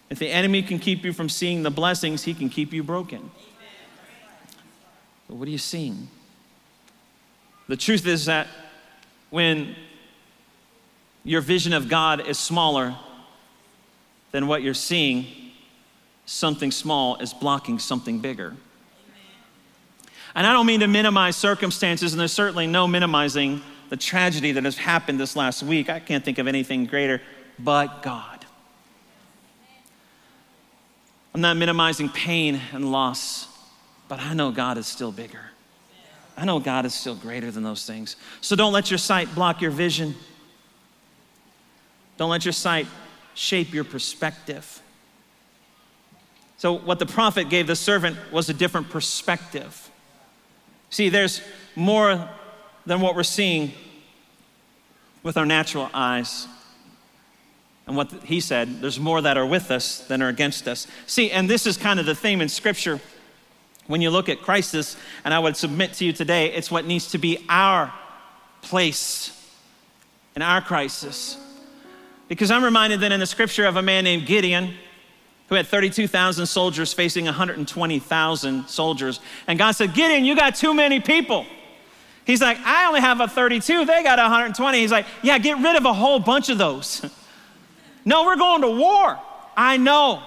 If 0.08 0.18
the 0.18 0.28
enemy 0.28 0.62
can 0.62 0.78
keep 0.78 1.04
you 1.04 1.12
from 1.12 1.28
seeing 1.28 1.62
the 1.62 1.70
blessings, 1.70 2.24
he 2.24 2.34
can 2.34 2.48
keep 2.48 2.72
you 2.72 2.82
broken. 2.82 3.30
But 5.28 5.36
what 5.36 5.46
are 5.46 5.52
you 5.52 5.58
seeing? 5.58 6.08
The 7.68 7.76
truth 7.76 8.06
is 8.06 8.26
that 8.26 8.48
when 9.30 9.76
your 11.22 11.40
vision 11.40 11.72
of 11.72 11.88
God 11.88 12.26
is 12.26 12.38
smaller 12.38 12.96
than 14.32 14.46
what 14.46 14.62
you're 14.62 14.74
seeing, 14.74 15.26
something 16.26 16.70
small 16.70 17.16
is 17.16 17.34
blocking 17.34 17.78
something 17.78 18.20
bigger. 18.20 18.56
And 20.34 20.46
I 20.46 20.52
don't 20.52 20.66
mean 20.66 20.80
to 20.80 20.86
minimize 20.86 21.36
circumstances, 21.36 22.12
and 22.12 22.20
there's 22.20 22.32
certainly 22.32 22.66
no 22.66 22.86
minimizing 22.86 23.62
the 23.88 23.96
tragedy 23.96 24.52
that 24.52 24.64
has 24.64 24.76
happened 24.76 25.18
this 25.18 25.34
last 25.34 25.62
week. 25.62 25.90
I 25.90 25.98
can't 25.98 26.24
think 26.24 26.38
of 26.38 26.46
anything 26.46 26.86
greater 26.86 27.20
but 27.58 28.02
God. 28.02 28.44
I'm 31.34 31.40
not 31.40 31.56
minimizing 31.56 32.08
pain 32.08 32.60
and 32.72 32.90
loss, 32.90 33.48
but 34.08 34.20
I 34.20 34.34
know 34.34 34.50
God 34.50 34.78
is 34.78 34.86
still 34.86 35.12
bigger. 35.12 35.50
I 36.36 36.44
know 36.44 36.58
God 36.58 36.86
is 36.86 36.94
still 36.94 37.14
greater 37.14 37.50
than 37.50 37.62
those 37.62 37.84
things. 37.84 38.16
So 38.40 38.56
don't 38.56 38.72
let 38.72 38.90
your 38.90 38.98
sight 38.98 39.34
block 39.34 39.60
your 39.60 39.70
vision. 39.70 40.14
Don't 42.16 42.30
let 42.30 42.44
your 42.44 42.52
sight 42.52 42.86
shape 43.40 43.72
your 43.72 43.84
perspective. 43.84 44.82
So, 46.58 46.74
what 46.74 46.98
the 46.98 47.06
prophet 47.06 47.48
gave 47.48 47.66
the 47.66 47.74
servant 47.74 48.18
was 48.30 48.50
a 48.50 48.54
different 48.54 48.90
perspective. 48.90 49.90
See, 50.90 51.08
there's 51.08 51.40
more 51.74 52.28
than 52.84 53.00
what 53.00 53.16
we're 53.16 53.22
seeing 53.22 53.72
with 55.22 55.38
our 55.38 55.46
natural 55.46 55.88
eyes. 55.94 56.46
And 57.86 57.96
what 57.96 58.12
he 58.24 58.40
said, 58.40 58.82
there's 58.82 59.00
more 59.00 59.22
that 59.22 59.38
are 59.38 59.46
with 59.46 59.70
us 59.70 60.00
than 60.06 60.20
are 60.20 60.28
against 60.28 60.68
us. 60.68 60.86
See, 61.06 61.30
and 61.30 61.48
this 61.48 61.66
is 61.66 61.78
kind 61.78 61.98
of 61.98 62.04
the 62.04 62.14
theme 62.14 62.42
in 62.42 62.48
Scripture. 62.50 63.00
When 63.86 64.02
you 64.02 64.10
look 64.10 64.28
at 64.28 64.42
crisis, 64.42 64.98
and 65.24 65.32
I 65.32 65.38
would 65.38 65.56
submit 65.56 65.94
to 65.94 66.04
you 66.04 66.12
today, 66.12 66.52
it's 66.52 66.70
what 66.70 66.84
needs 66.84 67.10
to 67.12 67.18
be 67.18 67.44
our 67.48 67.92
place 68.60 69.34
in 70.36 70.42
our 70.42 70.60
crisis. 70.60 71.38
Because 72.30 72.52
I'm 72.52 72.62
reminded 72.62 73.00
then 73.00 73.10
in 73.10 73.18
the 73.18 73.26
Scripture 73.26 73.66
of 73.66 73.74
a 73.74 73.82
man 73.82 74.04
named 74.04 74.24
Gideon 74.24 74.74
who 75.48 75.56
had 75.56 75.66
32,000 75.66 76.46
soldiers 76.46 76.92
facing 76.92 77.24
120,000 77.24 78.68
soldiers. 78.68 79.18
And 79.48 79.58
God 79.58 79.72
said, 79.72 79.94
Gideon, 79.94 80.24
you 80.24 80.36
got 80.36 80.54
too 80.54 80.72
many 80.72 81.00
people. 81.00 81.44
He's 82.24 82.40
like, 82.40 82.56
I 82.58 82.86
only 82.86 83.00
have 83.00 83.20
a 83.20 83.26
32, 83.26 83.84
they 83.84 84.04
got 84.04 84.18
120. 84.18 84.78
He's 84.78 84.92
like, 84.92 85.06
Yeah, 85.24 85.38
get 85.38 85.58
rid 85.58 85.74
of 85.74 85.84
a 85.84 85.92
whole 85.92 86.20
bunch 86.20 86.48
of 86.48 86.56
those. 86.56 87.04
No, 88.02 88.24
we're 88.24 88.36
going 88.36 88.62
to 88.62 88.70
war. 88.70 89.20
I 89.54 89.76
know, 89.76 90.22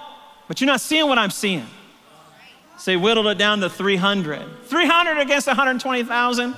but 0.46 0.60
you're 0.60 0.66
not 0.66 0.80
seeing 0.80 1.08
what 1.08 1.18
I'm 1.18 1.32
seeing. 1.32 1.66
So 2.78 2.96
whittled 2.96 3.26
it 3.26 3.36
down 3.36 3.58
to 3.62 3.68
300. 3.68 4.66
300 4.66 5.18
against 5.18 5.48
120,000. 5.48 6.54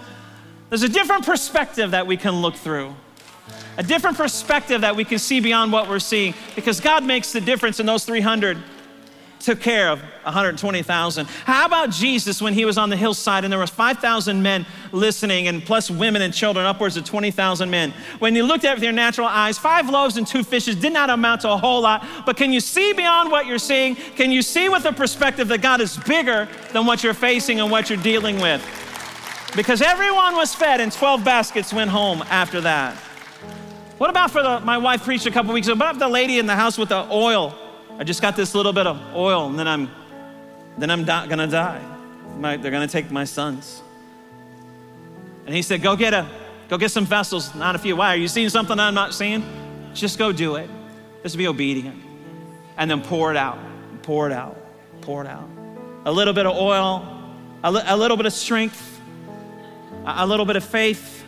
There's 0.68 0.82
a 0.82 0.90
different 0.90 1.24
perspective 1.24 1.92
that 1.92 2.06
we 2.06 2.18
can 2.18 2.42
look 2.42 2.54
through, 2.54 2.94
a 3.76 3.82
different 3.82 4.16
perspective 4.16 4.80
that 4.80 4.96
we 4.96 5.04
can 5.04 5.18
see 5.18 5.40
beyond 5.40 5.72
what 5.72 5.88
we're 5.88 5.98
seeing 5.98 6.34
because 6.54 6.80
God 6.80 7.04
makes 7.04 7.32
the 7.32 7.40
difference 7.40 7.80
in 7.80 7.86
those 7.86 8.04
300 8.04 8.58
took 9.46 9.60
care 9.60 9.90
of 9.90 10.00
120,000. 10.24 11.26
How 11.26 11.66
about 11.66 11.90
Jesus 11.90 12.42
when 12.42 12.52
he 12.52 12.64
was 12.64 12.78
on 12.78 12.90
the 12.90 12.96
hillside 12.96 13.44
and 13.44 13.52
there 13.52 13.60
was 13.60 13.70
5,000 13.70 14.42
men 14.42 14.66
listening 14.90 15.46
and 15.46 15.64
plus 15.64 15.88
women 15.90 16.22
and 16.22 16.34
children, 16.34 16.66
upwards 16.66 16.96
of 16.96 17.04
20,000 17.04 17.70
men. 17.70 17.92
When 18.18 18.34
you 18.34 18.42
looked 18.44 18.64
at 18.64 18.72
it 18.72 18.74
with 18.74 18.82
your 18.82 18.92
natural 18.92 19.28
eyes, 19.28 19.56
five 19.58 19.88
loaves 19.88 20.16
and 20.16 20.26
two 20.26 20.42
fishes 20.42 20.74
did 20.74 20.92
not 20.92 21.10
amount 21.10 21.42
to 21.42 21.50
a 21.50 21.56
whole 21.56 21.82
lot, 21.82 22.04
but 22.24 22.36
can 22.36 22.52
you 22.52 22.60
see 22.60 22.92
beyond 22.92 23.30
what 23.30 23.46
you're 23.46 23.58
seeing? 23.58 23.94
Can 23.94 24.32
you 24.32 24.42
see 24.42 24.68
with 24.68 24.82
the 24.82 24.92
perspective 24.92 25.48
that 25.48 25.62
God 25.62 25.80
is 25.80 25.96
bigger 25.98 26.48
than 26.72 26.86
what 26.86 27.04
you're 27.04 27.14
facing 27.14 27.60
and 27.60 27.70
what 27.70 27.88
you're 27.88 28.02
dealing 28.02 28.40
with? 28.40 28.64
Because 29.54 29.80
everyone 29.80 30.34
was 30.34 30.54
fed 30.54 30.80
and 30.80 30.90
12 30.90 31.24
baskets 31.24 31.72
went 31.72 31.90
home 31.90 32.22
after 32.30 32.60
that. 32.62 32.96
What 33.98 34.10
about 34.10 34.30
for 34.30 34.42
the, 34.42 34.60
my 34.60 34.78
wife 34.78 35.04
preached 35.04 35.26
a 35.26 35.30
couple 35.30 35.52
weeks 35.54 35.66
ago, 35.66 35.74
what 35.74 35.90
about 35.90 35.98
the 35.98 36.08
lady 36.08 36.38
in 36.38 36.46
the 36.46 36.54
house 36.54 36.76
with 36.76 36.90
the 36.90 37.06
oil 37.10 37.54
I 37.98 38.04
just 38.04 38.20
got 38.20 38.36
this 38.36 38.54
little 38.54 38.72
bit 38.72 38.86
of 38.86 39.00
oil 39.14 39.46
and 39.46 39.58
then 39.58 39.66
I'm 39.66 39.90
then 40.78 40.90
I'm 40.90 41.04
not 41.06 41.30
gonna 41.30 41.46
die. 41.46 41.80
My, 42.38 42.58
they're 42.58 42.70
gonna 42.70 42.86
take 42.86 43.10
my 43.10 43.24
sons. 43.24 43.82
And 45.46 45.54
he 45.54 45.62
said, 45.62 45.80
Go 45.80 45.96
get 45.96 46.12
a 46.12 46.28
go 46.68 46.76
get 46.76 46.90
some 46.90 47.06
vessels, 47.06 47.54
not 47.54 47.74
a 47.74 47.78
few. 47.78 47.96
Why? 47.96 48.12
Are 48.12 48.18
you 48.18 48.28
seeing 48.28 48.50
something 48.50 48.78
I'm 48.78 48.94
not 48.94 49.14
seeing? 49.14 49.42
Just 49.94 50.18
go 50.18 50.30
do 50.32 50.56
it. 50.56 50.68
Just 51.22 51.38
be 51.38 51.46
obedient. 51.46 52.02
And 52.76 52.90
then 52.90 53.00
pour 53.00 53.30
it 53.30 53.36
out. 53.38 53.58
Pour 54.02 54.26
it 54.26 54.32
out. 54.32 54.58
Pour 55.00 55.22
it 55.22 55.26
out. 55.26 55.48
A 56.04 56.12
little 56.12 56.34
bit 56.34 56.44
of 56.44 56.54
oil, 56.54 57.04
a, 57.64 57.72
li- 57.72 57.82
a 57.86 57.96
little 57.96 58.18
bit 58.18 58.26
of 58.26 58.32
strength, 58.34 59.00
a, 60.04 60.16
a 60.18 60.26
little 60.26 60.44
bit 60.44 60.56
of 60.56 60.64
faith. 60.64 61.24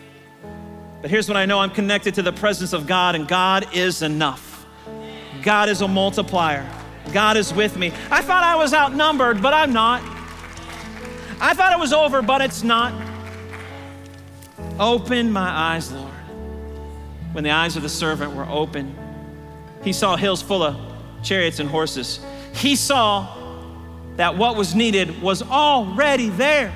But 1.01 1.11
here's 1.11 1.29
what 1.29 1.37
I 1.37 1.47
know 1.47 1.61
I'm 1.61 1.71
connected 1.71 2.15
to 2.15 2.23
the 2.23 2.33
presence 2.33 2.73
of 2.73 2.87
God, 2.87 3.15
and 3.15 3.29
God 3.29 3.75
is 3.75 4.03
enough. 4.03 4.67
God 5.43 5.69
is 5.69 5.81
a 5.81 5.89
multiplier. 5.89 6.69
God 7.13 7.37
is 7.37 7.55
with 7.55 7.77
me. 7.77 7.93
I 8.11 8.21
thought 8.23 8.43
I 8.43 8.57
was 8.57 8.75
outnumbered, 8.75 9.41
but 9.41 9.55
I'm 9.55 9.73
not. 9.73 10.03
I 11.41 11.55
thought 11.55 11.73
it 11.73 11.79
was 11.79 11.93
over, 11.93 12.21
but 12.21 12.41
it's 12.41 12.63
not. 12.63 12.93
Open 14.79 15.31
my 15.31 15.49
eyes, 15.49 15.93
Lord. 15.93 16.13
When 17.33 17.45
the 17.45 17.51
eyes 17.51 17.77
of 17.77 17.83
the 17.83 17.89
servant 17.89 18.35
were 18.35 18.47
open, 18.47 18.97
he 19.85 19.93
saw 19.93 20.17
hills 20.17 20.43
full 20.43 20.63
of 20.63 20.77
chariots 21.23 21.61
and 21.61 21.69
horses. 21.69 22.21
He 22.55 22.75
saw 22.75 23.37
that 24.17 24.37
what 24.37 24.57
was 24.57 24.75
needed 24.75 25.23
was 25.23 25.43
already 25.43 26.29
there. 26.31 26.73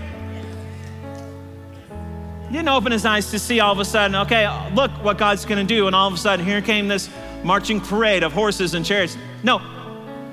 He 2.52 2.58
didn't 2.58 2.68
open 2.68 2.92
his 2.92 3.06
eyes 3.06 3.30
to 3.30 3.38
see 3.38 3.60
all 3.60 3.72
of 3.72 3.78
a 3.78 3.84
sudden, 3.86 4.14
okay, 4.14 4.46
look 4.74 4.90
what 5.02 5.16
God's 5.16 5.46
gonna 5.46 5.64
do. 5.64 5.86
And 5.86 5.96
all 5.96 6.08
of 6.08 6.12
a 6.12 6.18
sudden, 6.18 6.44
here 6.44 6.60
came 6.60 6.86
this 6.86 7.08
marching 7.42 7.80
parade 7.80 8.22
of 8.22 8.34
horses 8.34 8.74
and 8.74 8.84
chariots. 8.84 9.16
No, 9.42 9.62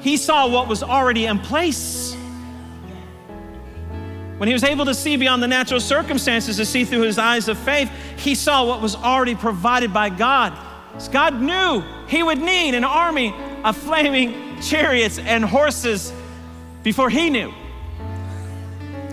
he 0.01 0.17
saw 0.17 0.45
what 0.45 0.67
was 0.67 0.83
already 0.83 1.27
in 1.27 1.39
place. 1.39 2.13
When 4.37 4.47
he 4.47 4.53
was 4.53 4.65
able 4.65 4.83
to 4.83 4.93
see 4.93 5.15
beyond 5.15 5.41
the 5.41 5.47
natural 5.47 5.79
circumstances, 5.79 6.57
to 6.57 6.65
see 6.65 6.83
through 6.83 7.03
his 7.03 7.17
eyes 7.17 7.47
of 7.47 7.57
faith, 7.57 7.89
he 8.17 8.35
saw 8.35 8.65
what 8.65 8.81
was 8.81 8.97
already 8.97 9.35
provided 9.35 9.93
by 9.93 10.09
God. 10.09 10.51
God 11.13 11.39
knew 11.39 11.85
he 12.09 12.21
would 12.21 12.39
need 12.39 12.75
an 12.75 12.83
army 12.83 13.33
of 13.63 13.77
flaming 13.77 14.59
chariots 14.61 15.19
and 15.19 15.45
horses 15.45 16.11
before 16.83 17.09
he 17.09 17.29
knew. 17.29 17.53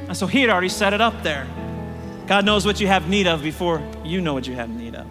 And 0.08 0.16
so 0.16 0.26
he 0.26 0.40
had 0.40 0.50
already 0.50 0.70
set 0.70 0.92
it 0.92 1.00
up 1.00 1.22
there. 1.22 1.46
God 2.26 2.44
knows 2.44 2.66
what 2.66 2.80
you 2.80 2.86
have 2.86 3.08
need 3.08 3.26
of 3.26 3.42
before 3.42 3.82
you 4.04 4.20
know 4.20 4.34
what 4.34 4.46
you 4.46 4.54
have 4.54 4.68
need 4.68 4.94
of. 4.94 5.06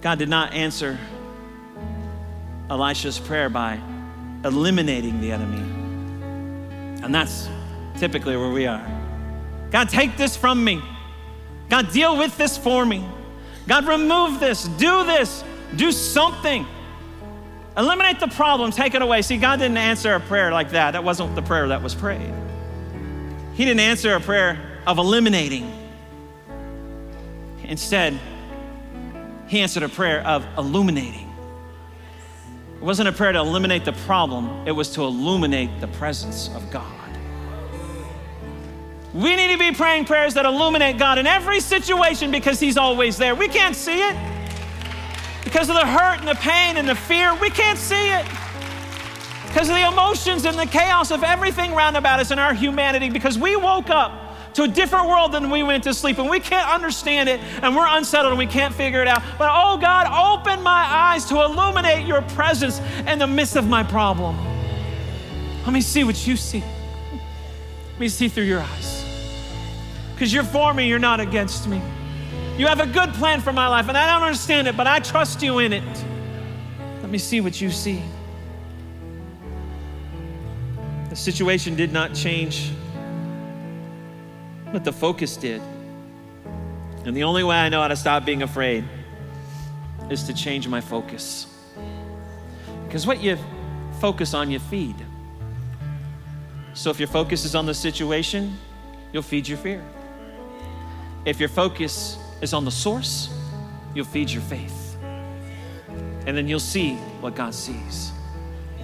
God 0.00 0.18
did 0.18 0.28
not 0.28 0.52
answer 0.52 0.98
Elisha's 2.70 3.18
prayer 3.18 3.48
by 3.48 3.80
eliminating 4.44 5.20
the 5.20 5.32
enemy. 5.32 5.62
And 7.02 7.14
that's 7.14 7.48
typically 7.98 8.36
where 8.36 8.50
we 8.50 8.66
are. 8.66 8.86
God, 9.70 9.88
take 9.88 10.16
this 10.16 10.36
from 10.36 10.62
me. 10.62 10.82
God, 11.68 11.90
deal 11.90 12.16
with 12.16 12.36
this 12.36 12.56
for 12.56 12.84
me. 12.84 13.04
God, 13.66 13.86
remove 13.86 14.40
this, 14.40 14.64
do 14.64 15.04
this, 15.04 15.42
do 15.74 15.90
something. 15.90 16.66
Eliminate 17.76 18.20
the 18.20 18.28
problem, 18.28 18.70
take 18.70 18.94
it 18.94 19.02
away. 19.02 19.22
See, 19.22 19.36
God 19.36 19.58
didn't 19.58 19.78
answer 19.78 20.14
a 20.14 20.20
prayer 20.20 20.52
like 20.52 20.70
that. 20.70 20.92
That 20.92 21.02
wasn't 21.02 21.34
the 21.34 21.42
prayer 21.42 21.68
that 21.68 21.82
was 21.82 21.94
prayed. 21.94 22.32
He 23.54 23.64
didn't 23.64 23.80
answer 23.80 24.14
a 24.14 24.20
prayer 24.20 24.80
of 24.86 24.98
eliminating. 24.98 25.72
Instead, 27.62 28.18
He 29.46 29.60
answered 29.60 29.84
a 29.84 29.88
prayer 29.88 30.26
of 30.26 30.44
illuminating. 30.58 31.32
It 32.76 32.82
wasn't 32.82 33.08
a 33.08 33.12
prayer 33.12 33.32
to 33.32 33.38
eliminate 33.38 33.84
the 33.84 33.92
problem, 33.92 34.66
it 34.66 34.72
was 34.72 34.90
to 34.90 35.02
illuminate 35.02 35.80
the 35.80 35.86
presence 35.88 36.48
of 36.54 36.70
God. 36.70 36.90
We 39.14 39.36
need 39.36 39.52
to 39.52 39.58
be 39.58 39.70
praying 39.70 40.06
prayers 40.06 40.34
that 40.34 40.44
illuminate 40.44 40.98
God 40.98 41.18
in 41.18 41.26
every 41.26 41.60
situation 41.60 42.32
because 42.32 42.58
He's 42.58 42.76
always 42.76 43.16
there. 43.16 43.36
We 43.36 43.46
can't 43.46 43.76
see 43.76 44.00
it. 44.00 44.16
Because 45.44 45.68
of 45.68 45.76
the 45.76 45.86
hurt 45.86 46.18
and 46.18 46.26
the 46.26 46.34
pain 46.34 46.76
and 46.76 46.88
the 46.88 46.96
fear, 46.96 47.32
we 47.36 47.50
can't 47.50 47.78
see 47.78 48.10
it. 48.10 48.26
Because 49.54 49.68
of 49.68 49.76
the 49.76 49.86
emotions 49.86 50.46
and 50.46 50.58
the 50.58 50.66
chaos 50.66 51.12
of 51.12 51.22
everything 51.22 51.74
round 51.76 51.96
about 51.96 52.18
us 52.18 52.32
in 52.32 52.40
our 52.40 52.52
humanity, 52.54 53.08
because 53.08 53.38
we 53.38 53.54
woke 53.54 53.88
up 53.88 54.52
to 54.54 54.64
a 54.64 54.68
different 54.68 55.06
world 55.06 55.30
than 55.30 55.48
we 55.48 55.62
went 55.62 55.84
to 55.84 55.94
sleep 55.94 56.18
and 56.18 56.28
we 56.28 56.40
can't 56.40 56.68
understand 56.68 57.28
it 57.28 57.38
and 57.62 57.76
we're 57.76 57.86
unsettled 57.86 58.32
and 58.32 58.38
we 58.40 58.48
can't 58.48 58.74
figure 58.74 59.00
it 59.00 59.06
out. 59.06 59.22
But 59.38 59.50
oh 59.52 59.76
God, 59.76 60.08
open 60.08 60.60
my 60.60 60.84
eyes 60.84 61.26
to 61.26 61.40
illuminate 61.40 62.04
your 62.04 62.22
presence 62.22 62.80
in 63.06 63.20
the 63.20 63.28
midst 63.28 63.54
of 63.54 63.68
my 63.68 63.84
problem. 63.84 64.36
Let 65.62 65.72
me 65.72 65.82
see 65.82 66.02
what 66.02 66.26
you 66.26 66.34
see. 66.36 66.64
Let 67.92 68.00
me 68.00 68.08
see 68.08 68.26
through 68.26 68.46
your 68.46 68.60
eyes. 68.60 69.04
Because 70.14 70.34
you're 70.34 70.42
for 70.42 70.74
me, 70.74 70.88
you're 70.88 70.98
not 70.98 71.20
against 71.20 71.68
me. 71.68 71.80
You 72.58 72.66
have 72.66 72.80
a 72.80 72.86
good 72.86 73.14
plan 73.14 73.40
for 73.40 73.52
my 73.52 73.68
life, 73.68 73.86
and 73.86 73.96
I 73.96 74.12
don't 74.12 74.26
understand 74.26 74.66
it, 74.66 74.76
but 74.76 74.88
I 74.88 74.98
trust 74.98 75.42
you 75.42 75.60
in 75.60 75.72
it. 75.72 76.04
Let 77.02 77.10
me 77.10 77.18
see 77.18 77.40
what 77.40 77.60
you 77.60 77.70
see. 77.70 78.02
The 81.14 81.20
situation 81.20 81.76
did 81.76 81.92
not 81.92 82.12
change, 82.12 82.72
but 84.72 84.82
the 84.82 84.92
focus 84.92 85.36
did. 85.36 85.62
And 87.04 87.16
the 87.16 87.22
only 87.22 87.44
way 87.44 87.54
I 87.54 87.68
know 87.68 87.80
how 87.82 87.86
to 87.86 87.94
stop 87.94 88.24
being 88.24 88.42
afraid 88.42 88.82
is 90.10 90.24
to 90.24 90.34
change 90.34 90.66
my 90.66 90.80
focus. 90.80 91.46
Because 92.82 93.06
what 93.06 93.22
you 93.22 93.38
focus 94.00 94.34
on, 94.34 94.50
you 94.50 94.58
feed. 94.58 94.96
So 96.72 96.90
if 96.90 96.98
your 96.98 97.06
focus 97.06 97.44
is 97.44 97.54
on 97.54 97.64
the 97.64 97.74
situation, 97.74 98.58
you'll 99.12 99.22
feed 99.22 99.46
your 99.46 99.58
fear. 99.58 99.84
If 101.24 101.38
your 101.38 101.48
focus 101.48 102.18
is 102.40 102.52
on 102.52 102.64
the 102.64 102.72
source, 102.72 103.32
you'll 103.94 104.04
feed 104.04 104.30
your 104.30 104.42
faith. 104.42 104.96
And 106.26 106.36
then 106.36 106.48
you'll 106.48 106.58
see 106.58 106.96
what 107.20 107.36
God 107.36 107.54
sees. 107.54 108.10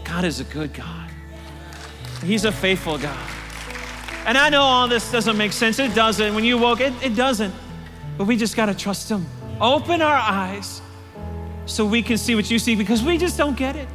God 0.05 0.25
is 0.25 0.39
a 0.39 0.45
good 0.45 0.73
God, 0.73 1.11
He's 2.23 2.45
a 2.45 2.53
faithful 2.53 2.99
God. 2.99 3.31
And 4.27 4.37
I 4.37 4.51
know 4.51 4.63
all 4.63 4.89
this 4.89 5.11
doesn't 5.11 5.37
make 5.37 5.53
sense. 5.53 5.79
It 5.79 5.95
doesn't. 5.95 6.35
When 6.35 6.45
you 6.45 6.59
woke, 6.59 6.81
it, 6.81 6.93
it 7.03 7.15
doesn't. 7.15 7.55
But 8.19 8.27
we 8.27 8.37
just 8.37 8.55
got 8.55 8.67
to 8.67 8.75
trust 8.75 9.09
Him. 9.09 9.27
Open 9.61 10.03
our 10.03 10.17
eyes 10.17 10.83
so 11.67 11.87
we 11.87 12.03
can 12.03 12.19
see 12.19 12.35
what 12.35 12.51
you 12.51 12.59
see 12.59 12.77
because 12.77 13.03
we 13.03 13.17
just 13.17 13.39
don't 13.39 13.57
get 13.57 13.77
it. 13.77 13.89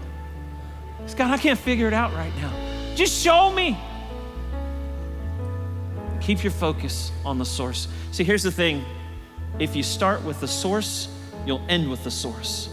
God, 1.15 1.31
I 1.31 1.37
can't 1.37 1.59
figure 1.59 1.87
it 1.87 1.93
out 1.93 2.13
right 2.13 2.35
now. 2.37 2.51
Just 2.95 3.21
show 3.21 3.51
me. 3.51 3.77
Keep 6.19 6.43
your 6.43 6.51
focus 6.51 7.11
on 7.23 7.37
the 7.37 7.45
source. 7.45 7.87
See, 8.11 8.23
here's 8.23 8.43
the 8.43 8.51
thing 8.51 8.83
if 9.59 9.75
you 9.75 9.83
start 9.83 10.23
with 10.23 10.39
the 10.41 10.47
source, 10.47 11.07
you'll 11.45 11.63
end 11.69 11.89
with 11.89 12.03
the 12.03 12.11
source. 12.11 12.69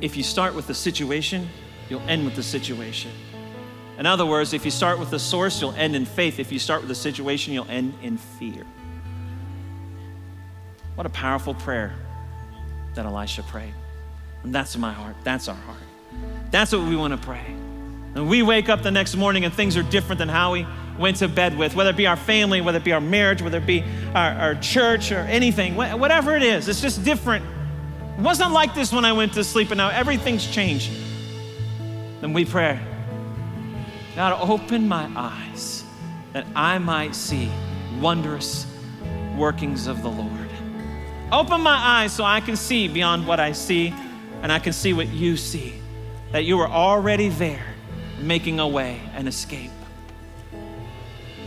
If 0.00 0.16
you 0.16 0.22
start 0.22 0.54
with 0.54 0.66
the 0.66 0.74
situation, 0.74 1.48
you'll 1.90 2.08
end 2.08 2.24
with 2.24 2.36
the 2.36 2.42
situation. 2.42 3.10
In 3.98 4.06
other 4.06 4.24
words, 4.24 4.52
if 4.52 4.64
you 4.64 4.70
start 4.70 5.00
with 5.00 5.10
the 5.10 5.18
source, 5.18 5.60
you'll 5.60 5.72
end 5.72 5.96
in 5.96 6.04
faith. 6.06 6.38
If 6.38 6.52
you 6.52 6.60
start 6.60 6.82
with 6.82 6.88
the 6.88 6.94
situation, 6.94 7.52
you'll 7.52 7.68
end 7.68 7.94
in 8.00 8.16
fear. 8.16 8.64
What 10.94 11.04
a 11.04 11.10
powerful 11.10 11.54
prayer 11.54 11.92
that 12.94 13.04
Elisha 13.04 13.42
prayed. 13.42 13.74
And 14.44 14.54
that's 14.54 14.76
my 14.76 14.92
heart. 14.92 15.16
That's 15.24 15.48
our 15.48 15.56
heart. 15.56 15.78
That's 16.50 16.72
what 16.72 16.82
we 16.82 16.96
want 16.96 17.20
to 17.20 17.26
pray. 17.26 17.44
And 18.14 18.28
we 18.28 18.42
wake 18.42 18.68
up 18.68 18.82
the 18.82 18.90
next 18.90 19.16
morning 19.16 19.44
and 19.44 19.52
things 19.52 19.76
are 19.76 19.82
different 19.82 20.18
than 20.18 20.28
how 20.28 20.52
we 20.52 20.66
went 20.98 21.18
to 21.18 21.28
bed 21.28 21.58
with, 21.58 21.74
whether 21.74 21.90
it 21.90 21.96
be 21.96 22.06
our 22.06 22.16
family, 22.16 22.60
whether 22.60 22.78
it 22.78 22.84
be 22.84 22.92
our 22.92 23.00
marriage, 23.00 23.42
whether 23.42 23.58
it 23.58 23.66
be 23.66 23.84
our, 24.14 24.30
our 24.32 24.54
church 24.56 25.12
or 25.12 25.18
anything, 25.20 25.74
whatever 25.76 26.36
it 26.36 26.42
is, 26.42 26.68
it's 26.68 26.80
just 26.80 27.04
different. 27.04 27.44
It 28.16 28.22
wasn't 28.22 28.52
like 28.52 28.74
this 28.74 28.92
when 28.92 29.04
I 29.04 29.12
went 29.12 29.34
to 29.34 29.44
sleep, 29.44 29.70
and 29.70 29.78
now 29.78 29.90
everything's 29.90 30.44
changed. 30.44 30.90
Then 32.20 32.32
we 32.32 32.44
pray, 32.44 32.80
God, 34.18 34.50
open 34.50 34.88
my 34.88 35.08
eyes 35.14 35.84
that 36.32 36.44
I 36.56 36.78
might 36.78 37.14
see 37.14 37.48
wondrous 38.00 38.66
workings 39.36 39.86
of 39.86 40.02
the 40.02 40.08
Lord. 40.08 40.48
Open 41.30 41.60
my 41.60 41.76
eyes 41.76 42.14
so 42.14 42.24
I 42.24 42.40
can 42.40 42.56
see 42.56 42.88
beyond 42.88 43.28
what 43.28 43.38
I 43.38 43.52
see, 43.52 43.94
and 44.42 44.50
I 44.50 44.58
can 44.58 44.72
see 44.72 44.92
what 44.92 45.06
you 45.06 45.36
see, 45.36 45.80
that 46.32 46.44
you 46.44 46.58
are 46.58 46.66
already 46.66 47.28
there 47.28 47.64
making 48.20 48.58
a 48.58 48.66
way 48.66 49.00
and 49.14 49.28
escape. 49.28 49.70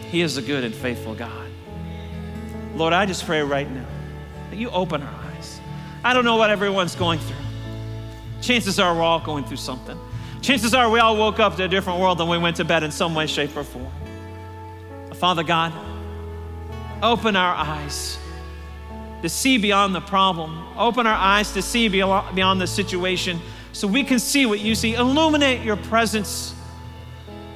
He 0.10 0.22
is 0.22 0.38
a 0.38 0.42
good 0.42 0.64
and 0.64 0.74
faithful 0.74 1.14
God. 1.14 1.50
Lord, 2.76 2.94
I 2.94 3.06
just 3.06 3.26
pray 3.26 3.42
right 3.42 3.70
now 3.70 3.90
that 4.50 4.56
you 4.56 4.70
open 4.70 5.04
our 5.04 5.20
eyes. 5.26 5.60
I 6.06 6.14
don't 6.14 6.24
know 6.24 6.38
what 6.38 6.50
everyone's 6.50 6.96
going 6.96 7.20
through. 7.20 7.36
Chances 8.40 8.80
are 8.80 8.96
we're 8.96 9.02
all 9.02 9.20
going 9.20 9.44
through 9.44 9.58
something. 9.58 10.00
Chances 10.42 10.74
are 10.74 10.90
we 10.90 11.00
all 11.00 11.18
woke 11.18 11.40
up 11.40 11.56
to 11.58 11.64
a 11.66 11.68
different 11.68 12.00
world 12.00 12.18
than 12.18 12.28
we 12.28 12.38
went 12.38 12.58
to 12.58 12.66
bed 12.66 12.82
in 12.82 12.90
some 12.92 13.14
way, 13.14 13.28
shape, 13.28 13.56
or 13.56 13.64
form. 13.64 13.92
Father 15.14 15.44
God, 15.44 15.72
open 17.04 17.36
our 17.36 17.54
eyes 17.54 18.18
to 19.22 19.30
see 19.30 19.60
beyond 19.60 19.94
the 19.94 20.02
problem. 20.02 20.68
Open 20.78 21.06
our 21.06 21.16
eyes 21.16 21.52
to 21.54 21.62
see 21.62 21.88
beyond 21.88 22.60
the 22.60 22.66
situation 22.66 23.40
so 23.72 23.88
we 23.88 24.04
can 24.04 24.18
see 24.18 24.48
what 24.48 24.60
you 24.60 24.74
see. 24.74 24.96
Illuminate 24.96 25.64
your 25.64 25.78
presence 25.78 26.56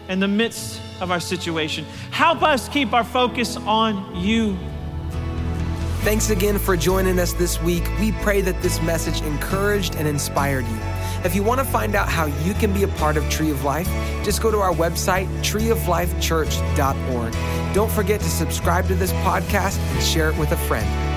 in 0.08 0.20
the 0.20 0.28
midst 0.28 0.80
of 1.02 1.10
our 1.10 1.20
situation. 1.20 1.86
Help 2.12 2.44
us 2.44 2.70
keep 2.70 2.94
our 2.94 3.04
focus 3.04 3.58
on 3.58 4.16
you. 4.16 4.56
Thanks 6.02 6.30
again 6.30 6.60
for 6.60 6.78
joining 6.78 7.18
us 7.18 7.34
this 7.34 7.60
week. 7.64 7.84
We 8.00 8.12
pray 8.12 8.42
that 8.42 8.62
this 8.62 8.80
message 8.84 9.22
encouraged 9.24 9.96
and 9.96 10.08
inspired 10.08 10.68
you. 10.68 10.95
If 11.24 11.36
you 11.36 11.44
want 11.44 11.60
to 11.60 11.66
find 11.66 11.96
out 11.96 12.10
how 12.10 12.26
you 12.26 12.54
can 12.54 12.74
be 12.74 12.84
a 12.84 12.88
part 12.88 13.18
of 13.18 13.30
Tree 13.30 13.52
of 13.52 13.64
Life, 13.64 13.88
just 14.24 14.42
go 14.42 14.52
to 14.52 14.60
our 14.60 14.74
website, 14.74 15.28
treeoflifechurch.org. 15.40 17.74
Don't 17.74 17.92
forget 17.92 18.22
to 18.22 18.30
subscribe 18.30 18.88
to 18.88 18.96
this 18.96 19.12
podcast 19.14 19.78
and 19.78 20.04
share 20.04 20.30
it 20.30 20.38
with 20.38 20.52
a 20.52 20.58
friend. 20.58 21.15